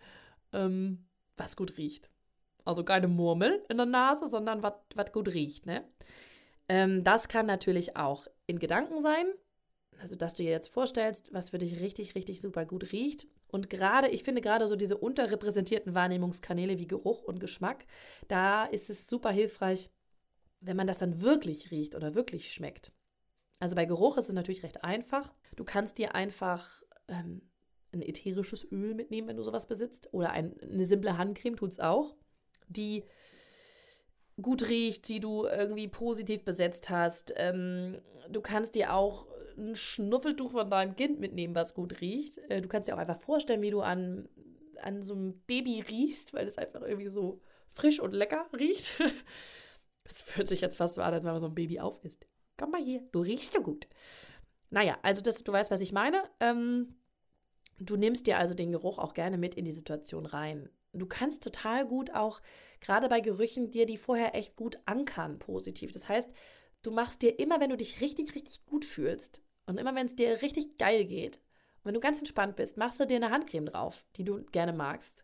ähm, 0.53 1.05
was 1.35 1.55
gut 1.55 1.77
riecht. 1.77 2.09
Also 2.67 2.83
keine 2.83 3.07
Murmel 3.07 3.63
in 3.69 3.77
der 3.77 3.85
Nase, 3.85 4.27
sondern 4.27 4.61
was 4.61 5.11
gut 5.13 5.29
riecht. 5.29 5.65
Ne? 5.65 5.87
Ähm, 6.67 7.01
das 7.05 7.29
kann 7.29 7.45
natürlich 7.45 7.95
auch 7.95 8.27
in 8.45 8.59
Gedanken 8.59 9.01
sein. 9.01 9.25
Also, 9.99 10.17
dass 10.17 10.33
du 10.33 10.43
dir 10.43 10.51
jetzt 10.51 10.67
vorstellst, 10.67 11.33
was 11.33 11.51
für 11.51 11.59
dich 11.59 11.79
richtig, 11.79 12.13
richtig 12.13 12.41
super 12.41 12.65
gut 12.65 12.91
riecht. 12.91 13.25
Und 13.47 13.69
gerade, 13.69 14.09
ich 14.09 14.23
finde 14.23 14.41
gerade 14.41 14.67
so 14.67 14.75
diese 14.75 14.97
unterrepräsentierten 14.97 15.95
Wahrnehmungskanäle 15.95 16.77
wie 16.77 16.87
Geruch 16.87 17.23
und 17.23 17.39
Geschmack, 17.39 17.85
da 18.27 18.65
ist 18.65 18.89
es 18.89 19.07
super 19.07 19.31
hilfreich, 19.31 19.89
wenn 20.59 20.75
man 20.75 20.87
das 20.87 20.97
dann 20.97 21.21
wirklich 21.21 21.71
riecht 21.71 21.95
oder 21.95 22.15
wirklich 22.15 22.51
schmeckt. 22.51 22.91
Also 23.59 23.75
bei 23.75 23.85
Geruch 23.85 24.17
ist 24.17 24.27
es 24.27 24.35
natürlich 24.35 24.63
recht 24.63 24.83
einfach. 24.83 25.33
Du 25.55 25.63
kannst 25.63 25.97
dir 25.97 26.15
einfach 26.15 26.83
ähm, 27.07 27.49
ein 27.93 28.01
ätherisches 28.01 28.69
Öl 28.69 28.93
mitnehmen, 28.93 29.29
wenn 29.29 29.37
du 29.37 29.43
sowas 29.43 29.67
besitzt. 29.67 30.13
Oder 30.13 30.31
ein, 30.31 30.59
eine 30.61 30.83
simple 30.83 31.17
Handcreme 31.17 31.55
tut 31.55 31.71
es 31.71 31.79
auch 31.79 32.17
die 32.67 33.03
gut 34.41 34.67
riecht, 34.69 35.09
die 35.09 35.19
du 35.19 35.45
irgendwie 35.45 35.87
positiv 35.87 36.43
besetzt 36.43 36.89
hast. 36.89 37.33
Ähm, 37.37 37.99
du 38.29 38.41
kannst 38.41 38.75
dir 38.75 38.93
auch 38.93 39.25
ein 39.57 39.75
Schnuffeltuch 39.75 40.51
von 40.51 40.69
deinem 40.69 40.95
Kind 40.95 41.19
mitnehmen, 41.19 41.55
was 41.55 41.73
gut 41.73 42.01
riecht. 42.01 42.37
Äh, 42.49 42.61
du 42.61 42.67
kannst 42.67 42.87
dir 42.87 42.95
auch 42.95 42.99
einfach 42.99 43.19
vorstellen, 43.19 43.61
wie 43.61 43.71
du 43.71 43.81
an, 43.81 44.29
an 44.81 45.01
so 45.01 45.13
einem 45.13 45.39
Baby 45.47 45.81
riechst, 45.81 46.33
weil 46.33 46.47
es 46.47 46.57
einfach 46.57 46.81
irgendwie 46.81 47.09
so 47.09 47.41
frisch 47.67 47.99
und 47.99 48.13
lecker 48.13 48.47
riecht. 48.57 48.91
Es 50.09 50.21
fühlt 50.21 50.47
sich 50.47 50.61
jetzt 50.61 50.77
fast 50.77 50.93
so 50.93 51.01
an, 51.01 51.13
als 51.13 51.25
wenn 51.25 51.33
man 51.33 51.41
so 51.41 51.47
ein 51.47 51.53
Baby 51.53 51.81
auf 51.81 52.01
ist. 52.05 52.25
Komm 52.55 52.71
mal 52.71 52.81
hier, 52.81 53.01
du 53.11 53.19
riechst 53.19 53.51
so 53.51 53.61
gut. 53.61 53.89
Naja, 54.69 54.97
also 55.01 55.21
das, 55.21 55.43
du 55.43 55.51
weißt, 55.51 55.69
was 55.69 55.81
ich 55.81 55.91
meine. 55.91 56.23
Ähm, 56.39 56.95
du 57.77 57.97
nimmst 57.97 58.25
dir 58.25 58.37
also 58.37 58.53
den 58.53 58.71
Geruch 58.71 58.99
auch 58.99 59.13
gerne 59.13 59.37
mit 59.37 59.55
in 59.55 59.65
die 59.65 59.71
Situation 59.71 60.25
rein 60.25 60.69
du 60.99 61.05
kannst 61.05 61.43
total 61.43 61.85
gut 61.85 62.13
auch, 62.13 62.41
gerade 62.81 63.09
bei 63.09 63.21
Gerüchen, 63.21 63.71
dir 63.71 63.85
die 63.85 63.97
vorher 63.97 64.35
echt 64.35 64.55
gut 64.55 64.79
ankern, 64.85 65.39
positiv. 65.39 65.91
Das 65.91 66.07
heißt, 66.07 66.31
du 66.83 66.91
machst 66.91 67.21
dir 67.21 67.39
immer, 67.39 67.59
wenn 67.59 67.69
du 67.69 67.77
dich 67.77 68.01
richtig, 68.01 68.35
richtig 68.35 68.65
gut 68.65 68.85
fühlst 68.85 69.43
und 69.65 69.79
immer, 69.79 69.95
wenn 69.95 70.07
es 70.07 70.15
dir 70.15 70.41
richtig 70.41 70.77
geil 70.77 71.05
geht 71.05 71.37
und 71.37 71.85
wenn 71.85 71.93
du 71.93 71.99
ganz 71.99 72.19
entspannt 72.19 72.55
bist, 72.55 72.77
machst 72.77 72.99
du 72.99 73.05
dir 73.05 73.17
eine 73.17 73.31
Handcreme 73.31 73.67
drauf, 73.67 74.05
die 74.15 74.23
du 74.23 74.43
gerne 74.51 74.73
magst. 74.73 75.23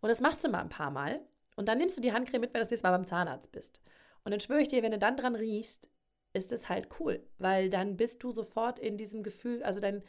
Und 0.00 0.08
das 0.08 0.20
machst 0.20 0.44
du 0.44 0.48
mal 0.48 0.60
ein 0.60 0.68
paar 0.68 0.90
Mal. 0.90 1.20
Und 1.56 1.68
dann 1.68 1.78
nimmst 1.78 1.96
du 1.96 2.00
die 2.00 2.12
Handcreme 2.12 2.40
mit, 2.40 2.54
wenn 2.54 2.60
du 2.60 2.64
das 2.64 2.70
nächste 2.70 2.88
Mal 2.88 2.96
beim 2.96 3.06
Zahnarzt 3.06 3.52
bist. 3.52 3.82
Und 4.24 4.30
dann 4.30 4.40
schwöre 4.40 4.62
ich 4.62 4.68
dir, 4.68 4.82
wenn 4.82 4.92
du 4.92 4.98
dann 4.98 5.16
dran 5.16 5.34
riechst, 5.34 5.88
ist 6.32 6.52
es 6.52 6.68
halt 6.68 6.88
cool, 6.98 7.26
weil 7.38 7.70
dann 7.70 7.96
bist 7.96 8.22
du 8.22 8.30
sofort 8.30 8.78
in 8.78 8.96
diesem 8.96 9.22
Gefühl, 9.22 9.62
also 9.62 9.80
dein, 9.80 10.02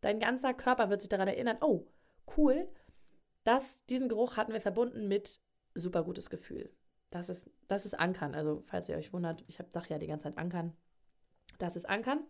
dein 0.00 0.20
ganzer 0.20 0.54
Körper 0.54 0.88
wird 0.88 1.02
sich 1.02 1.08
daran 1.08 1.28
erinnern, 1.28 1.58
oh, 1.60 1.86
cool, 2.36 2.68
das, 3.46 3.84
diesen 3.86 4.08
Geruch 4.08 4.36
hatten 4.36 4.52
wir 4.52 4.60
verbunden 4.60 5.06
mit 5.08 5.40
super 5.74 6.02
gutes 6.02 6.30
Gefühl. 6.30 6.70
Das 7.10 7.28
ist, 7.28 7.48
das 7.68 7.86
ist 7.86 7.94
Ankern. 7.94 8.34
Also, 8.34 8.62
falls 8.66 8.88
ihr 8.88 8.96
euch 8.96 9.12
wundert, 9.12 9.44
ich 9.46 9.58
sage 9.70 9.86
ja 9.90 9.98
die 9.98 10.08
ganze 10.08 10.24
Zeit 10.24 10.38
Ankern. 10.38 10.72
Das 11.58 11.76
ist 11.76 11.88
Ankern. 11.88 12.20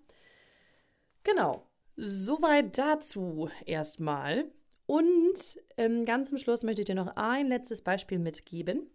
Genau. 1.25 1.67
Soweit 1.97 2.77
dazu 2.77 3.49
erstmal. 3.65 4.45
Und 4.85 5.59
ähm, 5.79 6.05
ganz 6.05 6.29
zum 6.29 6.39
Schluss 6.39 6.63
möchte 6.63 6.83
ich 6.83 6.87
dir 6.87 6.95
noch 6.95 7.17
ein 7.17 7.49
letztes 7.49 7.83
Beispiel 7.83 8.19
mitgeben, 8.19 8.87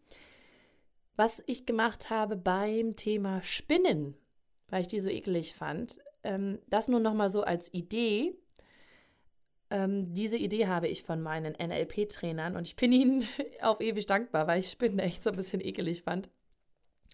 was 1.15 1.43
ich 1.47 1.65
gemacht 1.65 2.09
habe 2.09 2.37
beim 2.37 2.95
Thema 2.95 3.41
Spinnen, 3.41 4.15
weil 4.69 4.81
ich 4.81 4.87
die 4.87 4.99
so 4.99 5.09
eklig 5.09 5.53
fand. 5.53 5.97
Ähm, 6.23 6.59
das 6.67 6.87
nur 6.87 6.99
noch 6.99 7.15
mal 7.15 7.29
so 7.29 7.41
als 7.41 7.73
Idee. 7.73 8.37
Ähm, 9.71 10.13
diese 10.13 10.35
Idee 10.35 10.67
habe 10.67 10.89
ich 10.89 11.03
von 11.03 11.21
meinen 11.21 11.53
NLP-Trainern 11.53 12.57
und 12.57 12.67
ich 12.67 12.75
bin 12.75 12.91
ihnen 12.91 13.25
auf 13.61 13.79
ewig 13.79 14.05
dankbar, 14.05 14.45
weil 14.45 14.59
ich 14.59 14.69
Spinnen 14.69 14.99
echt 14.99 15.23
so 15.23 15.29
ein 15.29 15.35
bisschen 15.37 15.61
ekelig 15.61 16.03
fand. 16.03 16.29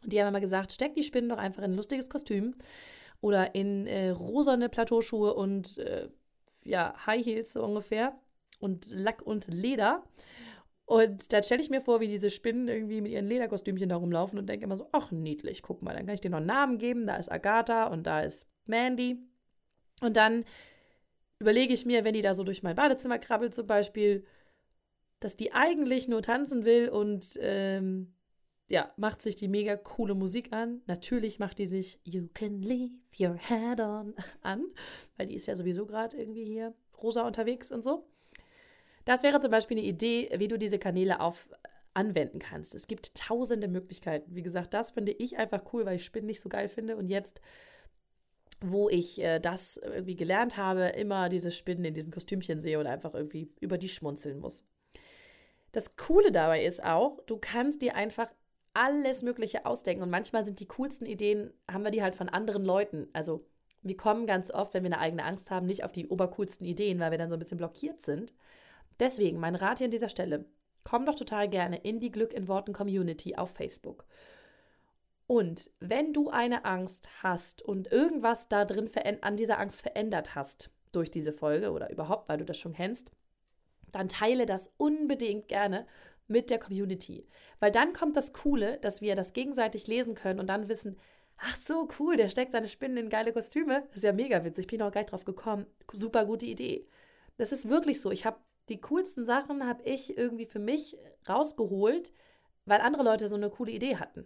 Die 0.04 0.20
haben 0.20 0.30
immer 0.30 0.42
gesagt, 0.42 0.72
steck 0.72 0.96
die 0.96 1.04
Spinnen 1.04 1.30
doch 1.30 1.38
einfach 1.38 1.62
in 1.62 1.72
ein 1.72 1.78
lustiges 1.78 2.10
Kostüm 2.10 2.56
oder 3.22 3.54
in 3.54 3.86
äh, 3.86 4.10
rosane 4.10 4.70
Plateauschuhe 4.70 5.36
und 5.36 5.78
äh, 5.78 6.10
ja, 6.64 6.96
High 7.06 7.24
Heels 7.26 7.54
so 7.54 7.64
ungefähr 7.64 8.18
und 8.60 8.88
Lack 8.90 9.22
und 9.22 9.48
Leder. 9.48 10.04
Und 10.86 11.34
dann 11.34 11.44
stelle 11.44 11.62
ich 11.62 11.70
mir 11.70 11.82
vor, 11.82 12.00
wie 12.00 12.08
diese 12.08 12.32
Spinnen 12.32 12.68
irgendwie 12.68 13.02
mit 13.02 13.12
ihren 13.12 13.28
Lederkostümchen 13.28 13.90
da 13.90 13.98
rumlaufen 13.98 14.40
und 14.40 14.48
denke 14.48 14.66
immer 14.66 14.78
so, 14.78 14.88
ach 14.94 15.12
niedlich, 15.12 15.62
guck 15.62 15.84
mal, 15.84 15.94
dann 15.94 16.06
kann 16.06 16.16
ich 16.16 16.22
dir 16.22 16.32
noch 16.32 16.38
einen 16.38 16.48
Namen 16.48 16.78
geben, 16.80 17.06
da 17.06 17.18
ist 17.18 17.32
Agatha 17.32 17.88
und 17.88 18.08
da 18.08 18.22
ist 18.22 18.48
Mandy. 18.66 19.20
Und 20.02 20.18
dann 20.18 20.44
überlege 21.40 21.74
ich 21.74 21.86
mir, 21.86 22.04
wenn 22.04 22.14
die 22.14 22.22
da 22.22 22.34
so 22.34 22.44
durch 22.44 22.64
mein 22.64 22.76
Badezimmer 22.76 23.20
krabbelt 23.20 23.54
zum 23.54 23.68
Beispiel, 23.68 24.26
dass 25.20 25.36
die 25.36 25.54
eigentlich 25.54 26.08
nur 26.08 26.22
tanzen 26.22 26.66
will 26.66 26.90
und 26.90 27.38
ähm, 27.42 28.14
ja, 28.70 28.92
macht 28.98 29.22
sich 29.22 29.36
die 29.36 29.48
mega 29.48 29.78
coole 29.78 30.14
Musik 30.14 30.54
an. 30.54 30.82
Natürlich 30.88 31.40
macht 31.40 31.58
die 31.58 31.66
sich 31.66 32.00
You 32.04 32.28
Can 32.34 32.62
Leave 32.62 32.94
Your 33.20 33.38
Head 33.38 33.80
On 33.80 34.14
an, 34.42 34.66
weil 35.16 35.28
die 35.28 35.36
ist 35.36 35.48
ja 35.48 35.56
sowieso 35.56 35.86
gerade 35.86 36.18
irgendwie 36.18 36.46
hier 36.46 36.74
rosa 37.02 37.26
unterwegs 37.26 37.72
und 37.72 37.84
so. 37.84 38.06
Das 39.06 39.24
wäre 39.24 39.40
zum 39.40 39.52
Beispiel 39.52 39.78
eine 39.78 39.88
Idee, 39.88 40.30
wie 40.38 40.50
du 40.50 40.58
diese 40.58 40.80
Kanäle 40.80 41.22
auf 41.22 41.48
anwenden 41.94 42.40
kannst. 42.40 42.76
Es 42.76 42.88
gibt 42.88 43.16
tausende 43.16 43.68
Möglichkeiten. 43.68 44.36
Wie 44.36 44.44
gesagt, 44.44 44.74
das 44.74 44.92
finde 44.92 45.14
ich 45.14 45.38
einfach 45.38 45.64
cool, 45.74 45.86
weil 45.86 45.96
ich 45.96 46.06
Spinnen 46.06 46.28
nicht 46.28 46.42
so 46.42 46.50
geil 46.50 46.70
finde. 46.70 46.96
Und 46.96 47.08
jetzt, 47.08 47.42
wo 48.62 48.90
ich 48.90 49.22
äh, 49.22 49.40
das 49.40 49.78
irgendwie 49.78 50.16
gelernt 50.16 50.58
habe, 50.58 50.88
immer 50.88 51.30
diese 51.30 51.52
Spinnen 51.52 51.86
in 51.86 51.94
diesen 51.94 52.12
Kostümchen 52.12 52.60
sehe 52.60 52.80
und 52.80 52.88
einfach 52.88 53.14
irgendwie 53.14 53.52
über 53.60 53.78
die 53.78 53.90
schmunzeln 53.90 54.40
muss. 54.40 54.66
Das 55.72 55.96
Coole 55.96 56.32
dabei 56.32 56.64
ist 56.64 56.84
auch, 56.84 57.20
du 57.26 57.38
kannst 57.38 57.82
dir 57.82 57.96
einfach 57.96 58.30
alles 58.74 59.24
Mögliche 59.24 59.66
ausdenken. 59.66 60.04
Und 60.04 60.12
manchmal 60.12 60.44
sind 60.44 60.60
die 60.60 60.68
coolsten 60.68 61.06
Ideen, 61.06 61.52
haben 61.70 61.84
wir 61.84 61.92
die 61.92 62.04
halt 62.04 62.16
von 62.16 62.30
anderen 62.30 62.64
Leuten. 62.64 63.08
Also 63.12 63.46
wir 63.82 63.98
kommen 63.98 64.28
ganz 64.28 64.52
oft, 64.52 64.74
wenn 64.74 64.84
wir 64.84 64.92
eine 64.92 65.00
eigene 65.00 65.24
Angst 65.24 65.50
haben, 65.50 65.66
nicht 65.66 65.84
auf 65.84 65.92
die 65.92 66.08
obercoolsten 66.08 66.66
Ideen, 66.66 67.00
weil 67.00 67.12
wir 67.12 67.18
dann 67.18 67.30
so 67.30 67.36
ein 67.36 67.40
bisschen 67.40 67.58
blockiert 67.58 68.02
sind. 68.02 68.34
Deswegen 69.00 69.40
mein 69.40 69.56
Rat 69.56 69.80
hier 69.80 69.86
an 69.86 69.92
dieser 69.92 70.10
Stelle. 70.10 70.46
Komm 70.84 71.06
doch 71.06 71.16
total 71.16 71.50
gerne 71.50 71.78
in 71.78 72.00
die 72.00 72.12
Glück 72.12 72.34
in 72.34 72.48
Worten 72.48 72.74
Community 72.74 73.36
auf 73.36 73.52
Facebook. 73.52 74.06
Und 75.28 75.70
wenn 75.80 76.14
du 76.14 76.30
eine 76.30 76.64
Angst 76.64 77.10
hast 77.22 77.62
und 77.62 77.92
irgendwas 77.92 78.48
da 78.48 78.64
drin 78.64 78.90
an 79.22 79.36
dieser 79.36 79.60
Angst 79.60 79.82
verändert 79.82 80.36
hast 80.36 80.72
durch 80.94 81.12
diese 81.12 81.34
Folge 81.34 81.72
oder 81.72 81.92
überhaupt, 81.92 82.30
weil 82.30 82.38
du 82.38 82.46
das 82.46 82.58
schon 82.58 82.74
kennst, 82.74 83.12
dann 83.92 84.08
teile 84.08 84.46
das 84.46 84.74
unbedingt 84.78 85.50
gerne 85.50 85.86
mit 86.28 86.50
der 86.50 86.60
Community. 86.60 87.28
Weil 87.60 87.72
dann 87.72 87.94
kommt 87.94 88.16
das 88.16 88.34
Coole, 88.34 88.78
dass 88.80 89.02
wir 89.02 89.16
das 89.16 89.34
gegenseitig 89.34 89.88
lesen 89.88 90.16
können 90.16 90.40
und 90.40 90.48
dann 90.48 90.70
wissen, 90.70 90.98
ach 91.38 91.56
so, 91.56 91.88
cool, 92.00 92.16
der 92.16 92.30
steckt 92.30 92.54
seine 92.54 92.68
Spinnen 92.68 92.98
in 92.98 93.10
geile 93.10 93.34
Kostüme. 93.34 93.84
Das 93.88 93.98
ist 93.98 94.04
ja 94.04 94.14
mega 94.14 94.44
witzig, 94.44 94.68
bin 94.68 94.82
auch 94.82 94.92
gleich 94.92 95.06
drauf 95.08 95.26
gekommen. 95.26 95.66
Super 95.92 96.26
gute 96.26 96.46
Idee. 96.46 96.88
Das 97.38 97.52
ist 97.52 97.70
wirklich 97.70 98.02
so. 98.02 98.12
Ich 98.12 98.26
habe 98.26 98.40
die 98.70 98.82
coolsten 98.82 99.26
Sachen 99.26 99.66
habe 99.66 99.84
ich 99.84 100.18
irgendwie 100.18 100.46
für 100.46 100.60
mich 100.60 100.98
rausgeholt, 101.28 102.12
weil 102.66 102.82
andere 102.82 103.04
Leute 103.04 103.28
so 103.28 103.36
eine 103.36 103.50
coole 103.50 103.72
Idee 103.72 103.98
hatten. 103.98 104.26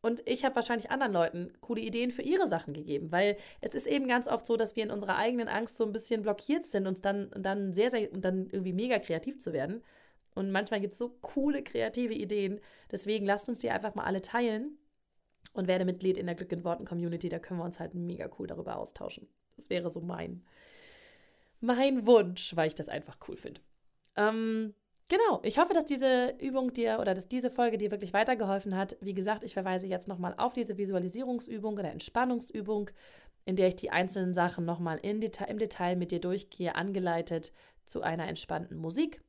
Und 0.00 0.22
ich 0.26 0.44
habe 0.44 0.54
wahrscheinlich 0.54 0.90
anderen 0.90 1.12
Leuten 1.12 1.52
coole 1.60 1.80
Ideen 1.80 2.10
für 2.12 2.22
ihre 2.22 2.46
Sachen 2.46 2.72
gegeben, 2.72 3.10
weil 3.10 3.36
es 3.60 3.74
ist 3.74 3.88
eben 3.88 4.06
ganz 4.06 4.28
oft 4.28 4.46
so, 4.46 4.56
dass 4.56 4.76
wir 4.76 4.84
in 4.84 4.92
unserer 4.92 5.16
eigenen 5.16 5.48
Angst 5.48 5.76
so 5.76 5.84
ein 5.84 5.92
bisschen 5.92 6.22
blockiert 6.22 6.66
sind, 6.66 6.86
uns 6.86 7.00
dann, 7.00 7.30
dann 7.36 7.72
sehr, 7.72 7.90
sehr 7.90 8.12
und 8.12 8.24
dann 8.24 8.48
irgendwie 8.50 8.72
mega 8.72 9.00
kreativ 9.00 9.38
zu 9.38 9.52
werden. 9.52 9.82
Und 10.34 10.52
manchmal 10.52 10.80
gibt 10.80 10.92
es 10.92 10.98
so 11.00 11.08
coole 11.20 11.64
kreative 11.64 12.14
Ideen. 12.14 12.60
Deswegen 12.92 13.26
lasst 13.26 13.48
uns 13.48 13.58
die 13.58 13.70
einfach 13.70 13.96
mal 13.96 14.04
alle 14.04 14.22
teilen 14.22 14.78
und 15.52 15.66
werde 15.66 15.84
Mitglied 15.84 16.16
in 16.16 16.26
der 16.26 16.36
Glück 16.36 16.52
in 16.52 16.62
Worten 16.62 16.84
Community. 16.84 17.28
Da 17.28 17.40
können 17.40 17.58
wir 17.58 17.64
uns 17.64 17.80
halt 17.80 17.94
mega 17.94 18.30
cool 18.38 18.46
darüber 18.46 18.76
austauschen. 18.76 19.26
Das 19.56 19.68
wäre 19.68 19.90
so 19.90 20.00
mein, 20.00 20.44
mein 21.60 22.06
Wunsch, 22.06 22.54
weil 22.54 22.68
ich 22.68 22.76
das 22.76 22.88
einfach 22.88 23.16
cool 23.26 23.36
finde. 23.36 23.60
Ähm, 24.14 24.74
genau, 25.08 25.40
ich 25.42 25.58
hoffe, 25.58 25.72
dass 25.72 25.84
diese 25.84 26.34
Übung 26.38 26.72
dir 26.72 26.98
oder 27.00 27.14
dass 27.14 27.28
diese 27.28 27.50
Folge 27.50 27.78
dir 27.78 27.90
wirklich 27.90 28.12
weitergeholfen 28.12 28.76
hat. 28.76 28.96
Wie 29.00 29.14
gesagt, 29.14 29.44
ich 29.44 29.54
verweise 29.54 29.86
jetzt 29.86 30.08
nochmal 30.08 30.34
auf 30.36 30.52
diese 30.52 30.78
Visualisierungsübung 30.78 31.74
oder 31.74 31.90
Entspannungsübung, 31.90 32.90
in 33.44 33.56
der 33.56 33.68
ich 33.68 33.76
die 33.76 33.90
einzelnen 33.90 34.34
Sachen 34.34 34.64
nochmal 34.64 35.00
Deta 35.02 35.44
im 35.46 35.58
Detail 35.58 35.96
mit 35.96 36.10
dir 36.10 36.20
durchgehe, 36.20 36.74
angeleitet 36.74 37.52
zu 37.86 38.02
einer 38.02 38.28
entspannten 38.28 38.76
Musik. 38.76 39.22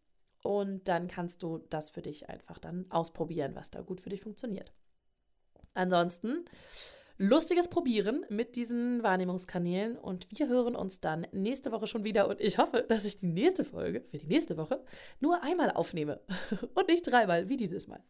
Und 0.43 0.87
dann 0.87 1.07
kannst 1.07 1.43
du 1.43 1.59
das 1.69 1.89
für 1.89 2.01
dich 2.01 2.29
einfach 2.29 2.59
dann 2.59 2.85
ausprobieren, 2.89 3.55
was 3.55 3.71
da 3.71 3.81
gut 3.81 4.01
für 4.01 4.09
dich 4.09 4.21
funktioniert. 4.21 4.73
Ansonsten 5.73 6.45
lustiges 7.19 7.67
Probieren 7.67 8.25
mit 8.29 8.55
diesen 8.55 9.03
Wahrnehmungskanälen 9.03 9.97
und 9.97 10.27
wir 10.31 10.47
hören 10.47 10.75
uns 10.75 11.01
dann 11.01 11.27
nächste 11.33 11.71
Woche 11.71 11.85
schon 11.85 12.05
wieder 12.05 12.29
und 12.29 12.39
ich 12.39 12.57
hoffe, 12.57 12.85
dass 12.87 13.05
ich 13.05 13.19
die 13.19 13.27
nächste 13.27 13.65
Folge 13.65 14.01
für 14.09 14.17
die 14.17 14.27
nächste 14.27 14.55
Woche 14.57 14.83
nur 15.19 15.43
einmal 15.43 15.71
aufnehme 15.71 16.21
und 16.75 16.87
nicht 16.87 17.05
dreimal 17.05 17.49
wie 17.49 17.57
dieses 17.57 17.87
Mal. 17.87 18.01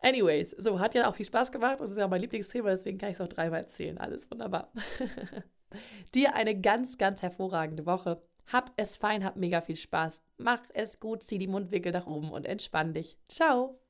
Anyways, 0.00 0.50
so 0.50 0.78
hat 0.78 0.94
ja 0.94 1.08
auch 1.08 1.14
viel 1.14 1.26
Spaß 1.26 1.50
gemacht 1.50 1.80
und 1.80 1.90
ist 1.90 1.96
ja 1.96 2.06
mein 2.06 2.20
Lieblingsthema, 2.20 2.68
deswegen 2.68 2.98
kann 2.98 3.08
ich 3.08 3.14
es 3.14 3.20
auch 3.22 3.28
dreimal 3.28 3.60
erzählen. 3.60 3.98
Alles 3.98 4.30
wunderbar. 4.30 4.70
Dir 6.14 6.34
eine 6.34 6.60
ganz, 6.60 6.98
ganz 6.98 7.22
hervorragende 7.22 7.86
Woche. 7.86 8.22
Hab 8.46 8.72
es 8.76 8.96
fein, 8.96 9.24
hab 9.24 9.36
mega 9.36 9.60
viel 9.60 9.76
Spaß. 9.76 10.22
Mach 10.36 10.60
es 10.72 11.00
gut, 11.00 11.22
zieh 11.22 11.38
die 11.38 11.48
Mundwinkel 11.48 11.92
nach 11.92 12.06
oben 12.06 12.30
und 12.30 12.46
entspann 12.46 12.94
dich. 12.94 13.18
Ciao. 13.28 13.80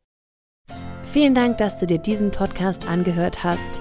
Vielen 1.04 1.34
Dank, 1.34 1.58
dass 1.58 1.78
du 1.78 1.86
dir 1.86 1.98
diesen 1.98 2.30
Podcast 2.30 2.88
angehört 2.88 3.44
hast. 3.44 3.80